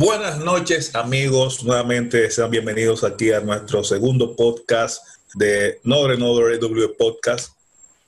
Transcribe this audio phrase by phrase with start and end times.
[0.00, 6.88] Buenas noches amigos, nuevamente sean bienvenidos aquí a nuestro segundo podcast de Nore Nore W
[6.98, 7.52] Podcast.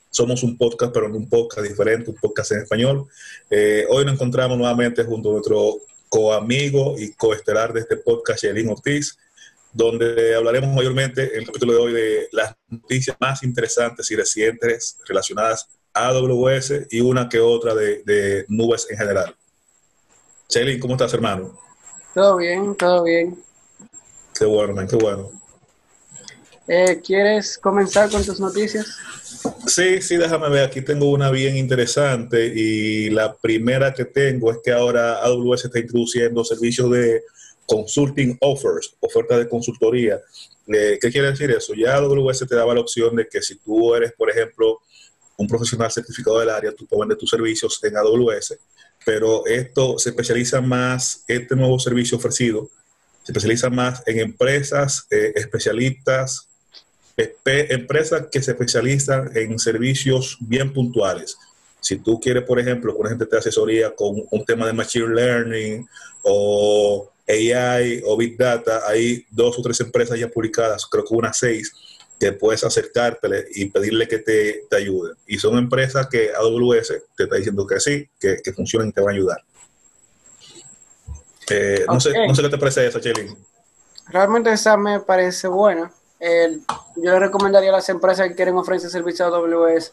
[0.09, 3.05] Somos un podcast, pero no un podcast diferente, un podcast en español.
[3.47, 8.69] Eh, hoy nos encontramos nuevamente junto a nuestro coamigo y coestelar de este podcast, Shelin
[8.69, 9.15] Ortiz,
[9.71, 14.97] donde hablaremos mayormente en el capítulo de hoy de las noticias más interesantes y recientes
[15.07, 19.35] relacionadas a AWS y una que otra de, nubes en general.
[20.49, 21.61] Shelin, ¿cómo estás, hermano?
[22.13, 23.43] Todo bien, todo bien.
[24.37, 25.31] Qué bueno, man, qué bueno.
[26.67, 28.85] Eh, ¿Quieres comenzar con tus noticias?
[29.67, 30.65] Sí, sí, déjame ver.
[30.65, 35.79] Aquí tengo una bien interesante y la primera que tengo es que ahora AWS está
[35.79, 37.23] introduciendo servicios de
[37.65, 40.21] consulting offers, ofertas de consultoría.
[40.67, 41.73] Eh, ¿Qué quiere decir eso?
[41.73, 44.79] Ya AWS te daba la opción de que si tú eres, por ejemplo,
[45.35, 48.57] un profesional certificado del área, tú puedes vender tus servicios en AWS
[49.05, 52.69] pero esto se especializa más, este nuevo servicio ofrecido,
[53.23, 56.49] se especializa más en empresas eh, especialistas,
[57.45, 61.37] empresas que se especializan en servicios bien puntuales.
[61.79, 65.13] Si tú quieres, por ejemplo, que una gente te asesoría con un tema de Machine
[65.13, 65.87] Learning
[66.23, 71.37] o AI o Big Data, hay dos o tres empresas ya publicadas, creo que unas
[71.37, 71.71] seis,
[72.23, 75.13] que puedes acercártele y pedirle que te, te ayuden.
[75.27, 79.01] Y son empresas que AWS te está diciendo que sí, que, que funcionan y te
[79.01, 79.43] van a ayudar.
[81.49, 83.37] Eh, no, sé, no sé qué te parece esa, Chelín.
[84.07, 85.91] Realmente esa me parece buena.
[86.95, 89.91] yo le recomendaría a las empresas que quieren ofrecer servicios a AWS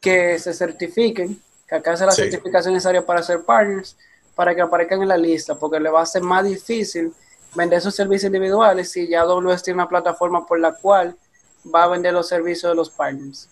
[0.00, 2.22] que se certifiquen, que se la sí.
[2.22, 3.96] certificación necesaria para ser partners,
[4.34, 7.12] para que aparezcan en la lista, porque le va a ser más difícil
[7.54, 11.16] vender sus servicios individuales si ya AWS tiene una plataforma por la cual
[11.64, 13.48] va a vender los servicios de los partners.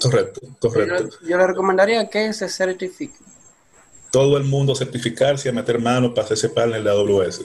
[0.00, 1.18] Correcto, correcto.
[1.22, 3.18] Yo, yo le recomendaría que se certifique.
[4.10, 7.42] Todo el mundo certificarse y meter manos para hacerse partner de AWS.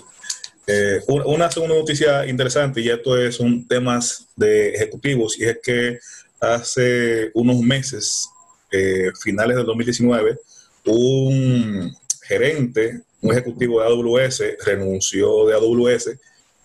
[0.69, 5.97] Eh, una segunda noticia interesante, y esto es un temas de ejecutivos, y es que
[6.41, 8.27] hace unos meses,
[8.69, 10.37] eh, finales del 2019,
[10.85, 16.17] un gerente, un ejecutivo de AWS renunció de AWS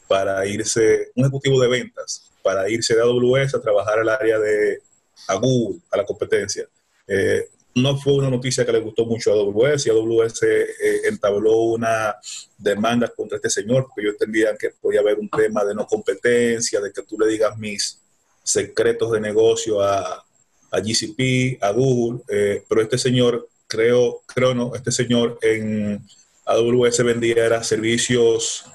[0.08, 4.80] para irse, un ejecutivo de ventas, para irse de AWS a trabajar al área de
[5.28, 6.69] a Google, a la competencia.
[7.06, 11.58] Eh, no fue una noticia que le gustó mucho a AWS y AWS eh, entabló
[11.58, 12.14] una
[12.58, 16.81] demanda contra este señor porque yo entendía que podía haber un tema de no competencia,
[16.81, 17.98] de que tú le digas mis
[18.42, 20.25] secretos de negocio a,
[20.70, 26.04] a GCP, a Google, eh, pero este señor, creo, creo no, este señor en
[26.44, 28.66] AWS vendía era servicios,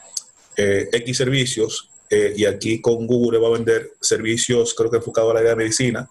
[0.56, 5.34] X servicios eh, y aquí con Google va a vender servicios, creo que enfocados a
[5.36, 6.10] la área de medicina,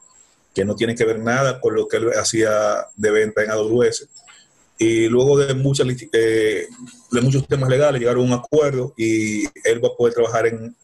[0.54, 4.08] que no tienen que ver nada con lo que él hacía de venta en AWS.
[4.78, 6.66] Y luego de, muchas, eh,
[7.10, 10.76] de muchos temas legales llegaron a un acuerdo y él va a poder trabajar en,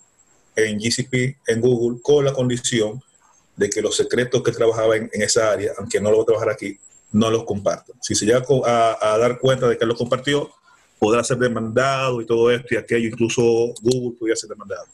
[0.56, 3.03] en GCP, en Google, con la condición
[3.56, 6.27] de que los secretos que trabajaba en, en esa área, aunque no lo va a
[6.27, 6.79] trabajar aquí,
[7.12, 7.93] no los comparta.
[8.00, 10.50] Si se llega a, a, dar cuenta de que los compartió,
[10.99, 13.43] podrá ser demandado y todo esto y aquello, incluso
[13.83, 14.87] Google podría ser demandado.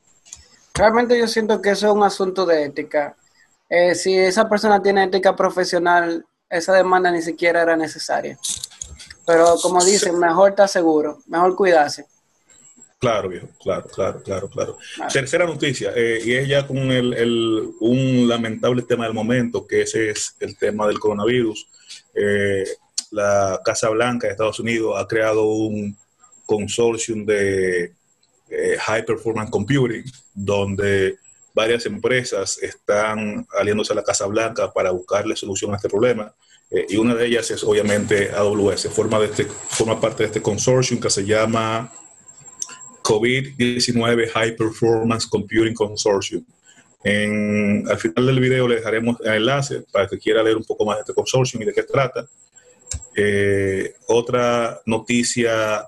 [0.78, 3.16] Realmente yo siento que eso es un asunto de ética.
[3.69, 8.39] Eh, si esa persona tiene ética profesional, esa demanda ni siquiera era necesaria.
[9.27, 12.06] Pero como dicen, mejor estar seguro, mejor cuidarse.
[13.00, 14.78] Claro, viejo, claro, claro, claro, claro.
[15.12, 19.83] Tercera noticia, eh, y es ya con el, el, un lamentable tema del momento, que
[19.83, 21.69] ese es el tema del coronavirus.
[22.15, 22.65] Eh,
[23.11, 25.97] la Casa Blanca de Estados Unidos ha creado un
[26.47, 27.98] consortium de
[28.51, 30.05] eh, High Performance Computing,
[30.35, 31.19] donde
[31.55, 36.33] varias empresas están aliándose a la Casa Blanca para buscarle solución a este problema.
[36.71, 40.43] Eh, y una de ellas es obviamente AWS, forma, de este, forma parte de este
[40.43, 41.93] consortium que se llama
[43.03, 46.45] COVID-19 High Performance Computing Consortium.
[47.05, 50.85] En, al final del video le dejaremos el enlace para que quiera leer un poco
[50.85, 52.29] más de este consortium y de qué trata.
[53.17, 55.87] Eh, otra noticia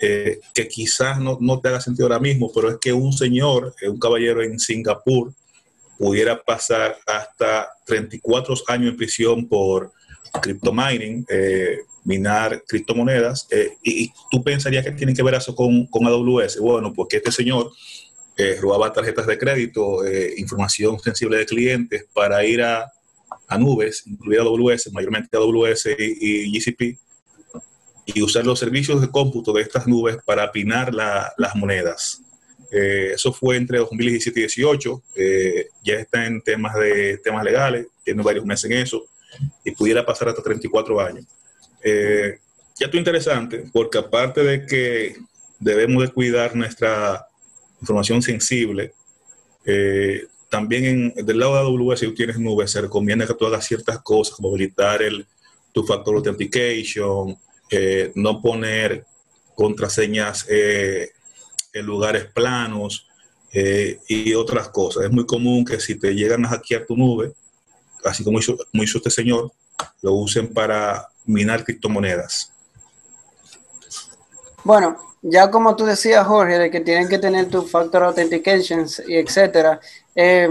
[0.00, 3.88] eh, que quizás no, te haga sentido ahora mismo, pero es que un señor, eh,
[3.88, 5.32] un caballero en Singapur,
[5.98, 9.92] pudiera pasar hasta 34 años en prisión por
[10.40, 16.06] criptomining, eh, minar criptomonedas, eh, y, tú pensarías que tiene que ver eso con, con
[16.06, 16.58] AWS.
[16.60, 17.72] Bueno, porque este señor
[18.36, 20.00] eh, robaba tarjetas de crédito,
[20.36, 22.92] información sensible de clientes para ir a,
[23.48, 26.98] a nubes, incluida AWS, mayormente AWS y GCP,
[28.06, 32.22] y usar los servicios de cómputo de estas nubes para apinar la, las monedas.
[32.70, 35.02] Eh, eso fue entre 2017 y 2018.
[35.16, 39.04] Eh, ya está en temas de temas legales, tiene varios meses en eso
[39.64, 41.24] y pudiera pasar hasta 34 años.
[41.82, 42.38] Eh,
[42.78, 45.16] ya esto interesante porque aparte de que
[45.58, 47.26] debemos de cuidar nuestra
[47.80, 48.92] información sensible.
[49.64, 53.46] Eh, también en, del lado de AWS, si tú tienes nube, se recomienda que tú
[53.46, 55.26] hagas ciertas cosas como habilitar el,
[55.72, 57.36] tu factor authentication,
[57.70, 59.04] eh, no poner
[59.54, 61.10] contraseñas eh,
[61.72, 63.08] en lugares planos
[64.06, 65.04] y otras cosas.
[65.04, 67.32] Es muy común que si te llegan a hackear tu nube,
[68.04, 69.50] así como hizo, como hizo este señor,
[70.02, 72.52] lo usen para minar criptomonedas.
[74.62, 79.16] Bueno, ya como tú decías, Jorge, de que tienen que tener tu factor authentication y
[79.16, 79.80] etcétera,
[80.14, 80.48] eh,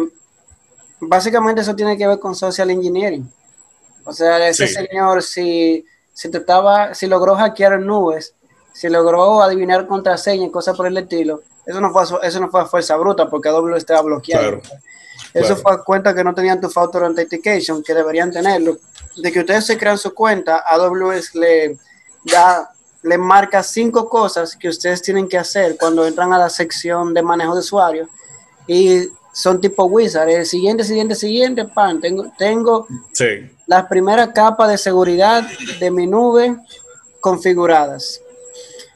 [0.99, 3.29] básicamente eso tiene que ver con social engineering.
[4.03, 5.85] O sea, ese señor, si,
[6.15, 8.33] si te estaba, si logró hackear nubes,
[8.73, 12.61] si logró adivinar contraseñas y cosas por el estilo, eso no fue eso no fue
[12.61, 14.61] a fuerza bruta porque AWS estaba bloqueado.
[15.33, 18.77] Eso fue a cuenta que no tenían tu factor authentication, que deberían tenerlo.
[19.17, 21.77] De que ustedes se crean su cuenta, AWS le
[22.23, 22.71] da
[23.03, 27.21] le marca cinco cosas que ustedes tienen que hacer cuando entran a la sección de
[27.21, 28.09] manejo de usuario
[28.65, 30.29] y son tipo wizard.
[30.29, 31.99] El siguiente, siguiente, siguiente, pan.
[31.99, 32.87] Tengo, tengo
[33.67, 35.43] las primeras capas de seguridad
[35.79, 36.57] de mi nube
[37.19, 38.21] configuradas.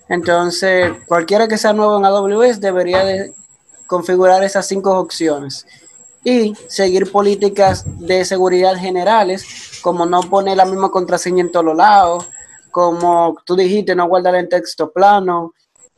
[0.07, 3.33] Entonces, cualquiera que sea nuevo en AWS debería de
[3.85, 5.67] configurar esas cinco opciones
[6.23, 12.29] y seguir políticas de seguridad generales, como no poner la misma contraseña en todos lados,
[12.71, 15.53] como tú dijiste, no guardar en texto plano,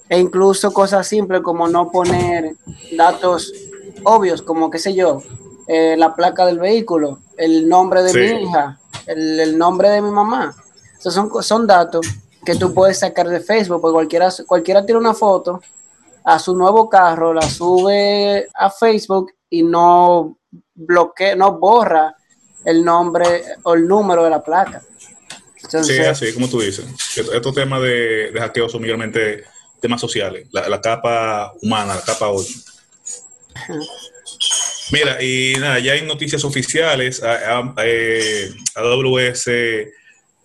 [0.10, 2.56] e incluso cosas simples como no poner
[2.98, 3.54] datos
[4.03, 5.21] obvios, como qué sé yo,
[5.68, 10.56] eh, la placa del vehículo, el nombre de mi hija, el, nombre de mi mamá.
[11.00, 12.06] Esos son, son datos
[12.45, 15.62] que tú puedes sacar de Facebook, porque cualquiera, cualquiera tira una foto
[16.24, 20.38] a su nuevo carro, la sube a Facebook y no
[20.74, 22.15] bloquea, no borra
[22.63, 24.81] el nombre o el número de la placa
[25.83, 26.86] sí, así como tú dices.
[27.15, 29.44] Estos temas de, de hackeo son mayormente
[29.80, 32.54] temas sociales, la, capa humana, la capa 8.
[34.91, 37.21] Mira, y nada, ya hay noticias oficiales.
[37.23, 39.50] Eh, AWS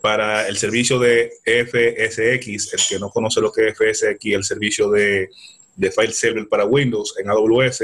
[0.01, 4.91] para el servicio de FSX, el que no conoce lo que es FSX, el servicio
[4.91, 5.29] de,
[5.75, 7.83] de file server para Windows en AWS,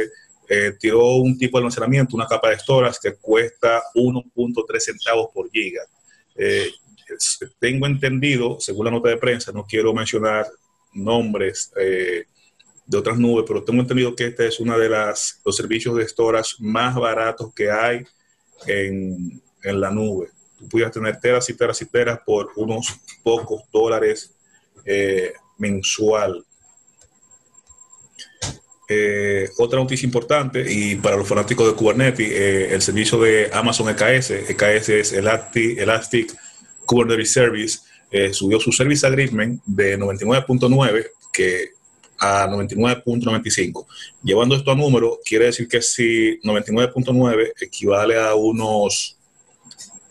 [0.49, 5.83] eh, un tipo de almacenamiento, una capa de storage que cuesta 1.3 centavos por giga.
[6.37, 6.71] Eh,
[7.59, 10.47] tengo entendido, según la nota de prensa, no quiero mencionar
[10.95, 12.25] nombres eh,
[12.87, 16.07] de otras nubes, pero tengo entendido que este es uno de las, los servicios de
[16.07, 18.05] storage más baratos que hay
[18.67, 20.29] en, la nube.
[20.59, 24.35] Tú pudieras tener teras y teras y teras por unos pocos dólares
[24.85, 26.45] eh, mensual.
[28.89, 34.31] Eh, otra noticia importante y para los fanáticos de Kubernetes, el servicio de Amazon EKS,
[34.51, 36.37] EKS es Elastic, Elastic
[36.85, 37.79] Kubernetes Service
[38.11, 41.71] eh, subió su Service Agreement de 99.9 que
[42.19, 43.87] a 99.95.
[44.23, 49.17] Llevando esto a número, quiere decir que si 99.9 equivale a unos,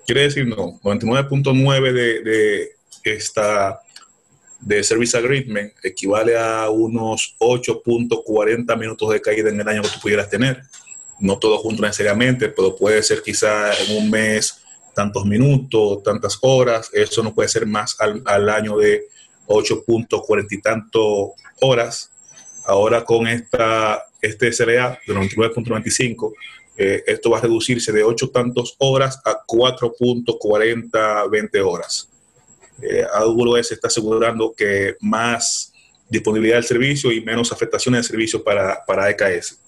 [0.06, 2.70] quiere decir no, 99.9 de, de
[3.04, 3.82] esta
[4.62, 10.00] de Service Agreement equivale a unos 8.40 minutos de caída en el año que tú
[10.02, 10.62] pudieras tener.
[11.20, 14.62] No todo junto necesariamente, pero puede ser quizá en un mes
[14.94, 19.06] tantos minutos, tantas horas, eso no puede ser más al, año de
[19.48, 22.12] 8.40 y tanto horas.
[22.66, 26.34] Ahora con esta, este SLA de 99.95,
[26.78, 32.10] eh, esto va a reducirse de 8 tantos horas a 4.40, 20 horas.
[32.82, 35.74] Eh, AWS está asegurando que más
[36.10, 39.60] disponibilidad del servicio y menos afectaciones del servicio para, para EKS.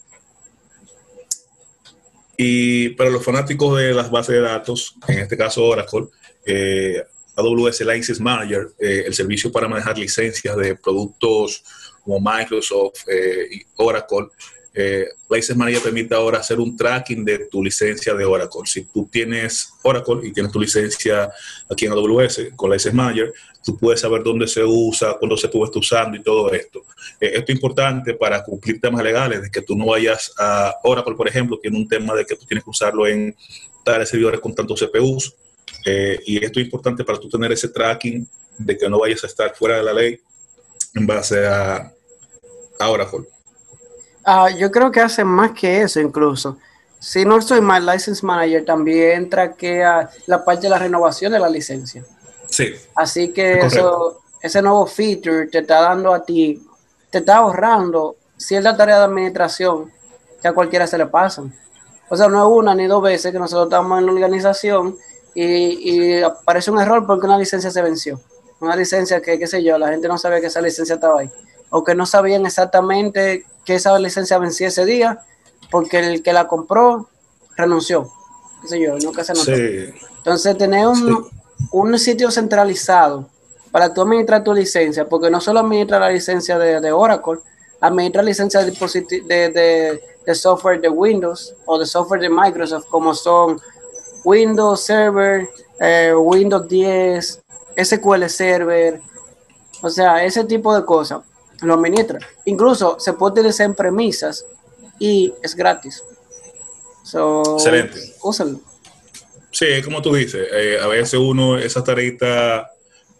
[2.35, 6.07] Y para los fanáticos de las bases de datos, en este caso Oracle,
[6.45, 7.03] eh,
[7.35, 11.63] AWS License Manager, eh, el servicio para manejar licencias de productos
[12.03, 14.27] como Microsoft eh, y Oracle,
[14.75, 18.61] eh, License Manager permite ahora hacer un tracking de tu licencia de Oracle.
[18.65, 21.31] Si tú tienes Oracle y tienes tu licencia
[21.69, 25.71] aquí en AWS con License Manager, tú puedes saber dónde se usa, cuándo se estar
[25.75, 26.83] usando y todo esto.
[27.19, 31.27] Esto es importante para cumplir temas legales, de que tú no vayas a Oracle, por
[31.27, 33.35] ejemplo, tiene un tema de que tú tienes que usarlo en
[33.83, 35.35] tales servidores con tantos CPUs.
[35.85, 39.27] Eh, y esto es importante para tú tener ese tracking de que no vayas a
[39.27, 40.19] estar fuera de la ley
[40.95, 41.91] en base a,
[42.79, 43.25] a Oracle.
[44.23, 46.57] Ah, yo creo que hacen más que eso incluso.
[46.99, 51.49] Si no soy mal, License Manager también traquea la parte de la renovación de la
[51.49, 52.05] licencia.
[52.45, 52.73] Sí.
[52.95, 56.65] Así que eso, ese nuevo feature te está dando a ti,
[57.09, 59.91] te está ahorrando cierta tarea de administración
[60.41, 61.53] que a cualquiera se le pasan.
[62.09, 64.97] O sea, no es una ni dos veces que nosotros estamos en la organización
[65.35, 68.19] y, y aparece un error porque una licencia se venció.
[68.59, 71.31] Una licencia que, qué sé yo, la gente no sabe que esa licencia estaba ahí
[71.75, 75.21] o que no sabían exactamente que esa licencia vencía ese día,
[75.71, 77.09] porque el que la compró
[77.57, 78.11] renunció.
[78.61, 79.51] Qué sé yo, nunca se notó.
[80.17, 81.27] Entonces, tener un,
[81.71, 83.27] un, sitio centralizado
[83.71, 87.39] para tú administrar tu licencia, porque no solo administra la licencia de, de Oracle,
[87.81, 88.71] administra licencia de,
[89.25, 93.59] de, de, software de Windows o de software de Microsoft, como son
[94.23, 95.49] Windows Server,
[95.79, 97.41] eh, Windows 10,
[97.77, 99.01] SQL Server,
[99.81, 101.21] o sea, ese tipo de cosas
[101.61, 102.19] lo administra.
[102.45, 104.45] Incluso se puede utilizar en premisas
[104.99, 106.03] y es gratis.
[107.03, 107.99] Excelente.
[108.21, 108.59] Úsalo.
[109.51, 112.65] Sí, como tú dices, eh, a veces uno, esas tareitas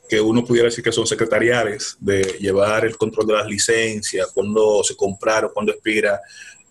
[0.09, 4.83] que uno pudiera decir que son secretariales, de llevar el control de las licencias, cuando
[4.83, 6.19] se compraron, cuando expira,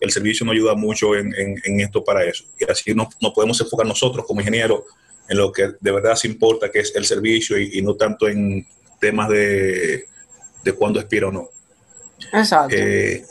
[0.03, 2.45] el servicio nos ayuda mucho en, esto para eso.
[2.59, 4.83] Y así nos, podemos enfocar nosotros como ingenieros
[5.29, 8.67] en lo que de verdad se importa, que es el servicio, y, no tanto en
[9.01, 10.07] temas de,
[10.65, 11.49] de cuándo expira o no.
[12.33, 12.75] Exacto.
[12.77, 13.25] Eh,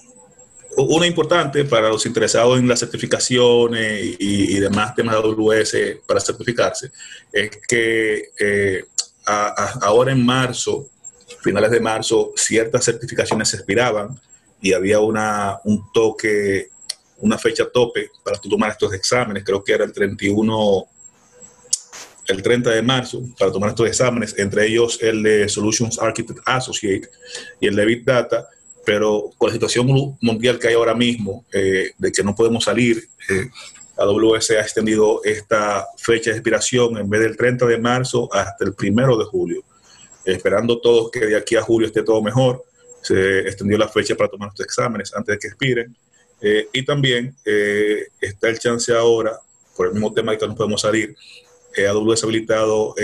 [0.78, 5.75] uno importante para los interesados en las certificaciones y, demás temas de AWS
[6.06, 6.92] para certificarse
[7.32, 8.86] es que eh,
[9.25, 10.88] ahora en marzo,
[11.42, 14.20] finales de marzo, ciertas certificaciones se expiraban
[14.62, 16.70] y había una, un toque,
[17.18, 20.86] una fecha tope para tomar estos exámenes, creo que era el 31,
[22.27, 27.10] el 30 de marzo, para tomar estos exámenes, entre ellos el de Solutions Architect Associate
[27.60, 28.48] y el de Big Data
[28.86, 29.88] pero con la situación
[30.22, 33.50] mundial que hay ahora mismo, eh, de que no podemos salir, eh,
[33.98, 38.74] AWS ha extendido esta fecha de expiración en vez del 30 de marzo hasta el
[38.77, 39.63] 1 de julio.
[40.25, 42.63] Esperando todos que de aquí a julio esté todo mejor,
[43.01, 45.96] se extendió la fecha para tomar estos exámenes antes de que expiren.
[46.41, 49.39] Eh, y también eh, está el chance ahora,
[49.75, 51.15] por el mismo tema de que no podemos salir,
[51.77, 52.96] AWS ha habilitado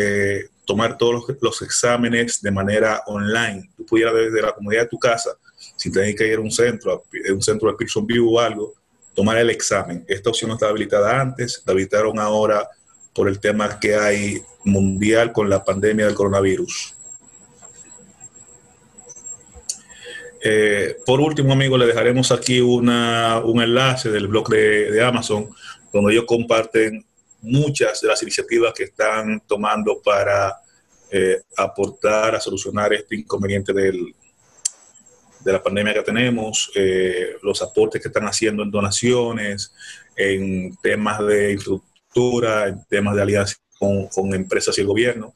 [0.66, 3.70] tomar todos los, exámenes de manera online.
[3.77, 5.32] Tú pudieras desde la comunidad de tu casa
[5.75, 8.74] si tenéis que ir a un centro, a un centro de Pearson View o algo,
[9.16, 10.06] tomar el examen.
[10.08, 12.68] Esta opción no estaba habilitada antes, la habilitaron ahora
[13.13, 16.94] por el tema que hay mundial con la pandemia del coronavirus.
[20.50, 25.50] Eh, por último, amigos, le dejaremos aquí una, un enlace del blog de, Amazon,
[25.92, 27.06] donde ellos comparten
[27.42, 30.56] muchas de las iniciativas que están tomando para
[31.12, 34.13] eh, aportar a solucionar este inconveniente de
[35.44, 39.74] la pandemia que tenemos, eh, los aportes que están haciendo en donaciones,
[40.16, 45.34] en temas de infraestructura, en temas de alianza con, empresas y el gobierno.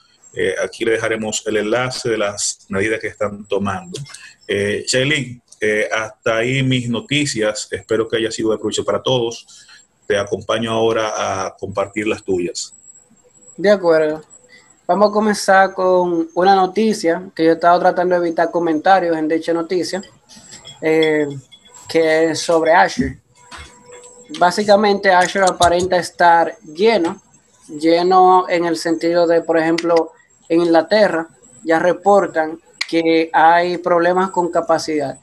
[0.63, 3.99] Aquí le dejaremos el enlace de las medidas que están tomando.
[4.53, 4.85] Eh,
[5.61, 7.69] eh, hasta ahí mis noticias.
[7.71, 9.65] Espero que haya sido de provecho para todos.
[10.05, 12.73] Te acompaño ahora a compartir las tuyas.
[13.55, 14.21] De acuerdo.
[14.85, 19.29] Vamos a comenzar con una noticia que yo he estado tratando de evitar comentarios en
[19.29, 20.01] dicha noticia,
[20.81, 21.27] eh,
[21.87, 23.19] que es sobre Azure.
[24.37, 27.21] Básicamente Azure aparenta estar lleno,
[27.69, 30.11] lleno en el sentido de, por ejemplo,
[30.49, 31.29] en Inglaterra
[31.63, 32.59] ya reportan
[32.91, 35.17] que hay problemas con capacidad.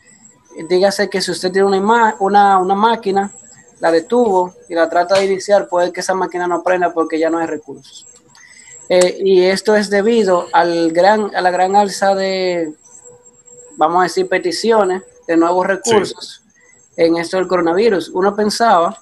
[0.71, 3.31] Dígase que si usted tiene una, una, una máquina,
[3.79, 7.29] la detuvo y la trata de iniciar, puede que esa máquina no prenda porque ya
[7.29, 8.07] no hay recursos.
[8.89, 12.73] Eh, y esto es debido al gran, a la gran alza de,
[13.77, 16.43] vamos a decir, peticiones de nuevos recursos
[16.97, 18.09] en esto del coronavirus.
[18.15, 18.99] Uno pensaba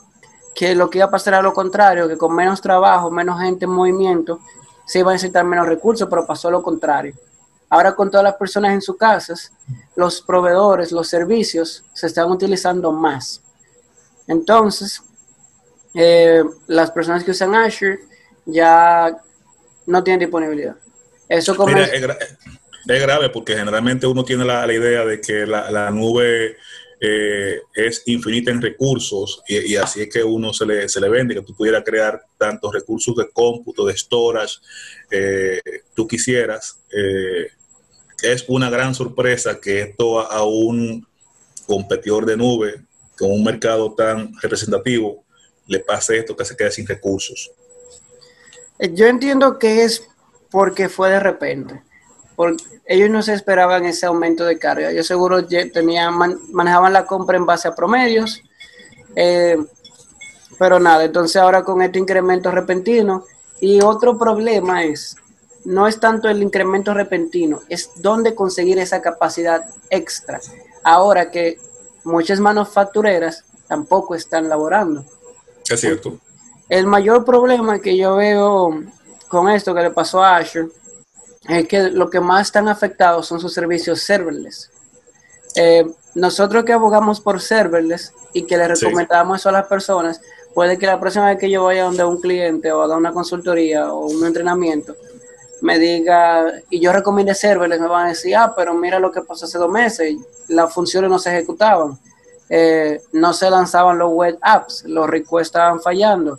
[0.56, 3.66] que lo que iba a pasar era lo contrario, que con menos trabajo, menos gente
[3.66, 4.40] en movimiento,
[4.84, 7.14] se iba a necesitar menos recursos, pero pasó lo contrario.
[7.68, 9.52] Ahora con todas las personas en sus casas,
[9.96, 13.42] los proveedores, los servicios se están utilizando más.
[14.28, 15.02] Entonces,
[15.94, 17.98] eh, las personas que usan Azure
[18.44, 19.16] ya
[19.86, 20.76] no tienen disponibilidad.
[21.28, 21.90] Eso como es,
[22.86, 26.56] grave porque generalmente uno tiene la, idea de que la, nube
[27.00, 31.34] eh, es infinita en recursos y, así es que uno se le, se le vende,
[31.34, 34.58] que tú pudieras crear tantos recursos de cómputo, de storage,
[35.10, 35.60] eh,
[35.94, 36.80] tú quisieras.
[36.90, 37.48] Eh,
[38.22, 41.06] es una gran sorpresa que esto a, a un
[41.66, 42.82] competidor de nube
[43.18, 45.24] con un mercado tan representativo
[45.66, 47.50] le pase esto que se quede sin recursos.
[48.92, 50.06] Yo entiendo que es
[50.50, 51.82] porque fue de repente.
[52.36, 54.92] Porque ellos no se esperaban ese aumento de carga.
[54.92, 56.14] Yo seguro tenían,
[56.52, 58.42] manejaban la compra en base a promedios.
[59.16, 59.56] Eh,
[60.58, 63.24] pero nada, entonces ahora con este incremento repentino.
[63.60, 65.16] Y otro problema es,
[65.64, 70.40] no es tanto el incremento repentino, es dónde conseguir esa capacidad extra.
[70.82, 71.58] Ahora que
[72.04, 75.04] muchas manufactureras tampoco están laborando.
[75.68, 76.18] Es cierto.
[76.68, 78.82] El mayor problema que yo veo
[79.28, 80.68] con esto que le pasó a Azure
[81.48, 84.70] es que lo que más están afectados son sus servicios serverless.
[85.54, 90.20] Eh, nosotros que abogamos por serverless y que le recomendamos eso a las personas,
[90.54, 93.12] puede que la próxima vez que yo vaya donde un cliente o a dar una
[93.12, 94.96] consultoría o un entrenamiento,
[95.62, 99.22] me diga, y yo recomiende serverless, me van a decir, ah, pero mira lo que
[99.22, 100.16] pasó hace dos meses,
[100.48, 101.98] las funciones no se ejecutaban,
[102.48, 106.38] eh, no se lanzaban los web apps, los requests estaban fallando,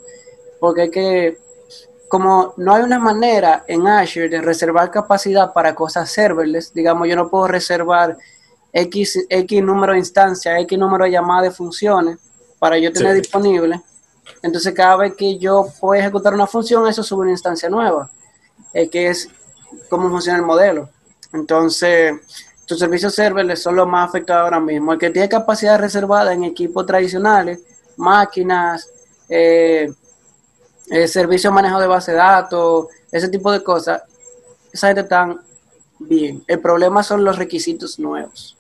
[0.60, 1.38] porque es que
[2.08, 7.16] como no hay una manera en Azure de reservar capacidad para cosas serverless, digamos, yo
[7.16, 8.18] no puedo reservar
[8.72, 12.18] X, X número de instancias, X número de llamadas de funciones
[12.60, 13.82] para yo tener disponible.
[14.42, 18.10] Entonces, cada vez que yo puedo ejecutar una función, eso sube una instancia nueva,
[18.74, 19.30] eh, que es
[19.90, 20.90] cómo funciona el modelo.
[21.34, 22.14] Entonces,
[22.66, 24.94] tus servicios serverless son los más afectados ahora mismo.
[24.94, 27.60] El que tiene capacidad reservada en equipos tradicionales,
[27.96, 28.90] máquinas,
[29.30, 29.92] eh,
[30.90, 34.04] eh, servicio de manejo de base de datos, ese tipo de cosas,
[34.72, 35.42] esa gente están
[36.00, 36.44] bien.
[36.48, 38.58] El problema son los requisitos nuevos.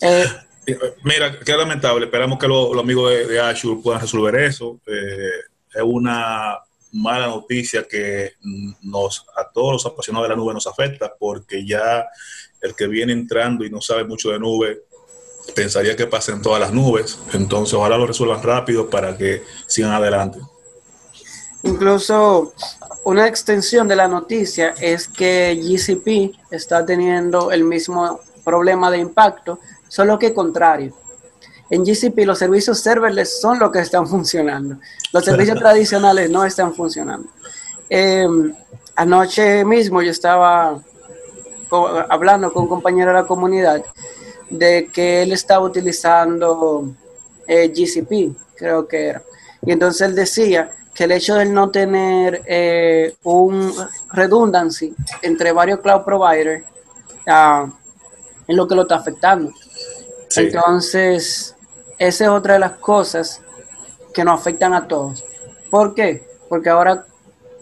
[0.00, 0.26] Eh,
[1.04, 2.06] Mira, qué lamentable.
[2.06, 4.80] Esperamos que los amigos de, Azure puedan resolver eso.
[4.86, 5.30] Eh,
[5.74, 6.58] es una
[6.92, 8.34] mala noticia que
[8.82, 12.06] nos a todos los apasionados de la nube nos afecta porque ya
[12.62, 14.84] el que viene entrando y no sabe mucho de nube
[15.56, 17.18] pensaría que pasen todas las nubes.
[17.32, 20.38] Entonces, ojalá lo resuelvan rápido para que sigan adelante.
[21.64, 22.52] Incluso
[23.04, 29.58] una extensión de la noticia es que GCP está teniendo el mismo problema de impacto,
[29.88, 30.94] solo que contrario.
[31.70, 34.76] En GCP los servicios serverless son los que están funcionando.
[35.12, 37.28] Los servicios tradicionales no están funcionando.
[37.88, 38.54] Em,
[38.94, 40.78] anoche mismo yo estaba
[42.10, 43.82] hablando con un compañero de la comunidad
[44.50, 46.90] de que él estaba utilizando
[47.46, 49.22] eh, GCP, creo que era.
[49.64, 53.74] Y entonces él decía que el hecho de no tener eh, un
[54.12, 56.64] redundancy entre varios cloud providers
[57.26, 57.68] uh,
[58.46, 59.52] es lo que lo está afectando.
[60.36, 61.56] Entonces,
[61.98, 63.42] esa es otra de las cosas
[64.12, 65.24] que nos afectan a todos.
[65.68, 66.24] ¿Por qué?
[66.48, 67.04] Porque ahora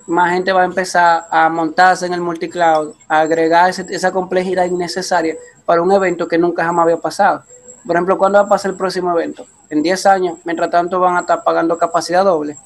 [0.07, 5.37] más gente va a empezar a montarse en el multicloud, a agregar esa complejidad innecesaria
[5.65, 7.45] para un evento que nunca jamás había pasado.
[7.87, 9.47] Por ejemplo, ¿cuándo va a pasar el próximo evento?
[9.71, 12.59] En 10 años, mientras tanto van a estar pagando capacidad doble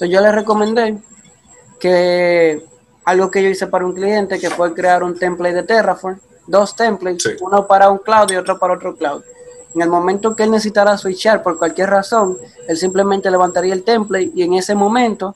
[0.00, 0.98] yo les recomendé
[1.78, 2.64] que
[3.04, 6.74] algo que yo hice para un cliente, que fue crear un template de Terraform, dos
[6.74, 9.22] templates, uno para un cloud y otro para otro cloud.
[9.74, 14.30] En el momento que él necesitara switchar por cualquier razón, él simplemente levantaría el template
[14.34, 15.34] y en ese momento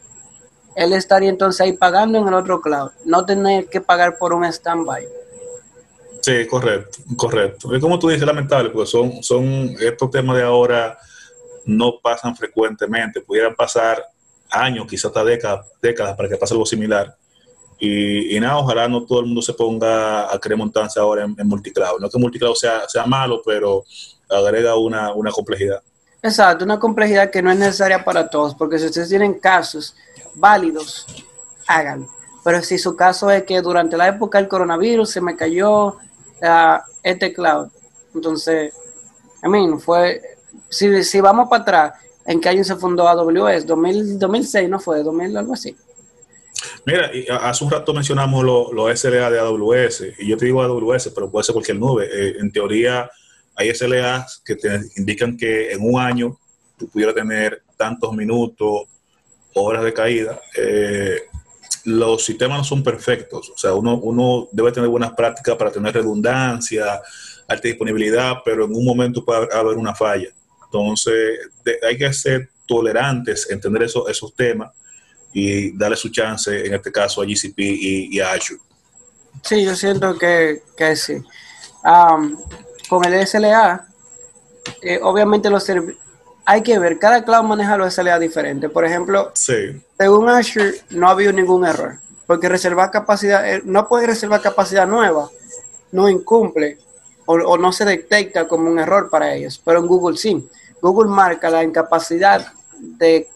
[0.77, 4.51] él estaría entonces ahí pagando en el otro cloud, no tener que pagar por un
[4.51, 5.07] standby.
[6.21, 7.75] Sí, correcto, correcto.
[7.75, 10.99] Es como tú dices, lamentable, porque son, son estos temas de ahora
[11.65, 14.05] no pasan frecuentemente, pudieran pasar
[14.51, 17.17] años, quizás hasta décadas, décadas para que pase algo similar.
[17.81, 22.01] Y, nada, ojalá no todo el mundo se ponga a querer montarse ahora en, multicloud.
[22.01, 23.85] No que multicloud sea, sea malo, pero
[24.29, 25.81] agrega una, una complejidad.
[26.21, 29.95] Exacto, una complejidad que no es necesaria para todos, porque si ustedes tienen casos
[30.35, 31.07] válidos,
[31.69, 32.09] háganlo.
[32.43, 36.79] Pero si su caso es que durante la época del coronavirus se me cayó uh,
[37.03, 37.69] este cloud,
[38.15, 38.75] entonces,
[39.43, 40.21] a mí, fue,
[40.69, 41.95] si, si vamos para atrás,
[42.29, 43.67] ¿En qué año se fundó AWS?
[43.67, 45.03] 2000, 2006, ¿no fue?
[45.03, 45.75] 2000, algo así.
[46.85, 47.11] Mira,
[47.41, 51.45] hace un rato mencionamos los SLA de AWS, y yo te digo AWS, pero puede
[51.45, 52.07] ser cualquier nube.
[52.13, 53.11] Eh, en teoría,
[53.57, 56.39] hay SLAs que te indican que en un año
[56.77, 58.83] tú pudieras tener tantos minutos,
[59.55, 60.39] horas de caída.
[60.55, 61.23] Eh,
[61.85, 65.95] los sistemas no son perfectos, o sea, uno, uno debe tener buenas prácticas para tener
[65.95, 67.01] redundancia,
[67.49, 70.29] alta disponibilidad, pero en un momento puede haber una falla.
[70.71, 71.39] Entonces,
[71.87, 74.71] hay que ser tolerantes, entender eso, esos temas
[75.33, 78.61] y darle su chance, en este caso, a GCP y, a Azure.
[79.43, 81.23] Sí, yo siento que, que sí.
[82.89, 83.87] con el SLA,
[84.83, 85.67] eh, obviamente los
[86.45, 88.69] hay que ver, cada cloud maneja los SLA diferente.
[88.69, 94.07] Por ejemplo, según Azure no ha habido ningún error, porque reservar capacidad, eh, no puede
[94.07, 95.29] reservar capacidad nueva,
[95.93, 96.79] no incumple
[97.27, 100.49] o, no se detecta como un error para ellos, pero en Google sí.
[100.81, 103.29] Google marca la incapacidad de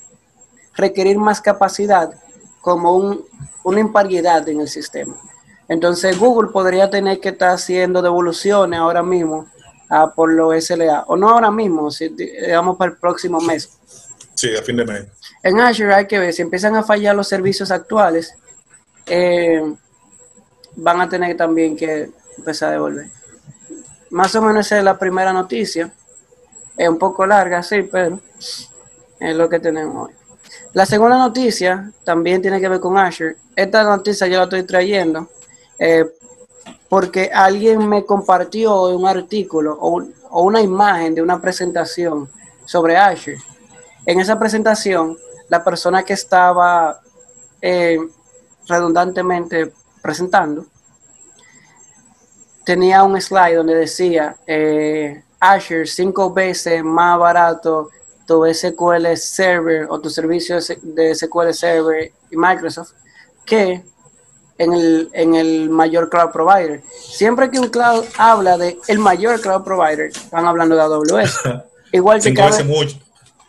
[0.75, 2.13] requerir más capacidad
[2.61, 3.25] como un,
[3.65, 5.15] una imparidad en el sistema.
[5.69, 9.47] Entonces Google podría tener que estar haciendo devoluciones ahora mismo
[9.89, 13.79] ah, por los SLA, o no ahora mismo, si digamos para el próximo mes.
[14.35, 15.07] Sí, a fin de mes.
[15.43, 18.35] En Azure hay que ver, si empiezan a fallar los servicios actuales,
[19.07, 19.63] eh,
[20.77, 23.07] van a tener también que empezar a devolver.
[24.11, 25.93] Más o menos esa es la primera noticia.
[26.83, 28.19] Es un poco larga, sí, pero
[29.21, 30.15] es lo que tenemos hoy.
[30.73, 33.37] La segunda noticia también tiene que ver con Azure.
[33.55, 35.29] Esta noticia yo la estoy trayendo
[35.79, 36.05] eh,
[36.89, 42.29] porque alguien me compartió un artículo o, o una imagen de una presentación
[42.65, 43.39] sobre Azure.
[44.05, 45.17] En esa presentación,
[45.49, 47.01] la persona que estaba
[47.61, 47.97] eh,
[48.67, 50.67] redundantemente presentando
[52.65, 57.91] tenía un slide donde decía eh, Azure cinco veces más barato
[58.29, 62.93] tu SQL Server o tu servicio de SQL Server y Microsoft
[63.45, 63.83] que
[64.57, 66.81] en el, en el mayor cloud provider.
[66.93, 71.41] Siempre que un cloud habla de el mayor cloud provider, están hablando de AWS.
[71.93, 72.99] Igual que cinco veces mucho.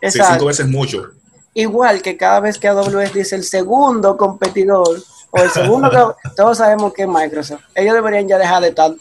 [0.02, 1.10] cinco veces mucho.
[1.54, 6.92] Igual que cada vez que AWS dice el segundo competidor o el segundo todos sabemos
[6.92, 7.62] que es Microsoft.
[7.76, 8.92] Ellos deberían ya dejar de estar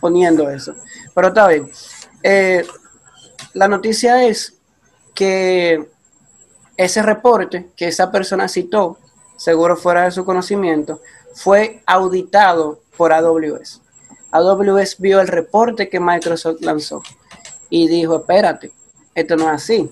[0.00, 0.74] poniendo eso.
[1.14, 1.70] Pero está bien.
[2.22, 2.64] Eh,
[3.54, 4.54] la noticia es
[5.14, 5.88] que
[6.76, 8.98] ese reporte que esa persona citó,
[9.36, 11.00] seguro fuera de su conocimiento,
[11.34, 13.80] fue auditado por AWS.
[14.30, 17.02] AWS vio el reporte que Microsoft lanzó
[17.68, 18.72] y dijo, espérate,
[19.14, 19.90] esto no es así.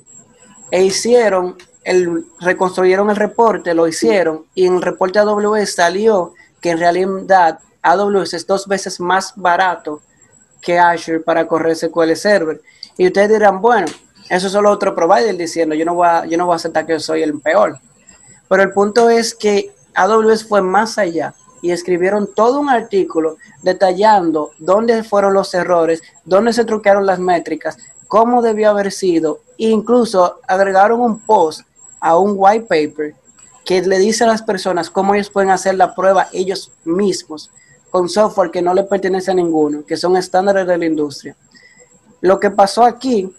[0.70, 6.70] E hicieron, el, reconstruyeron el reporte, lo hicieron, y en el reporte AWS salió que
[6.70, 10.02] en realidad AWS es dos veces más barato
[10.60, 12.60] que Azure para correr SQL Server.
[12.96, 13.86] Y ustedes dirán, bueno,
[14.28, 16.86] eso es solo otro provider diciendo, yo no voy a, yo no voy a aceptar
[16.86, 17.78] que yo soy el peor.
[18.48, 24.52] Pero el punto es que AWS fue más allá y escribieron todo un artículo detallando
[24.58, 29.40] dónde fueron los errores, dónde se truquearon las métricas, cómo debió haber sido.
[29.58, 31.62] E incluso agregaron un post
[32.00, 33.14] a un white paper
[33.64, 37.50] que le dice a las personas cómo ellos pueden hacer la prueba ellos mismos
[37.90, 41.36] con software que no le pertenece a ninguno, que son estándares de la industria.
[42.20, 43.32] Lo que pasó aquí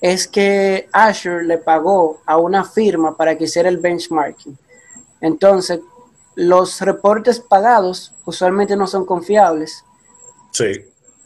[0.00, 4.56] es que Azure le pagó a una firma para que hiciera el benchmarking.
[5.20, 5.80] Entonces,
[6.34, 9.84] los reportes pagados usualmente no son confiables.
[10.52, 10.84] Sí.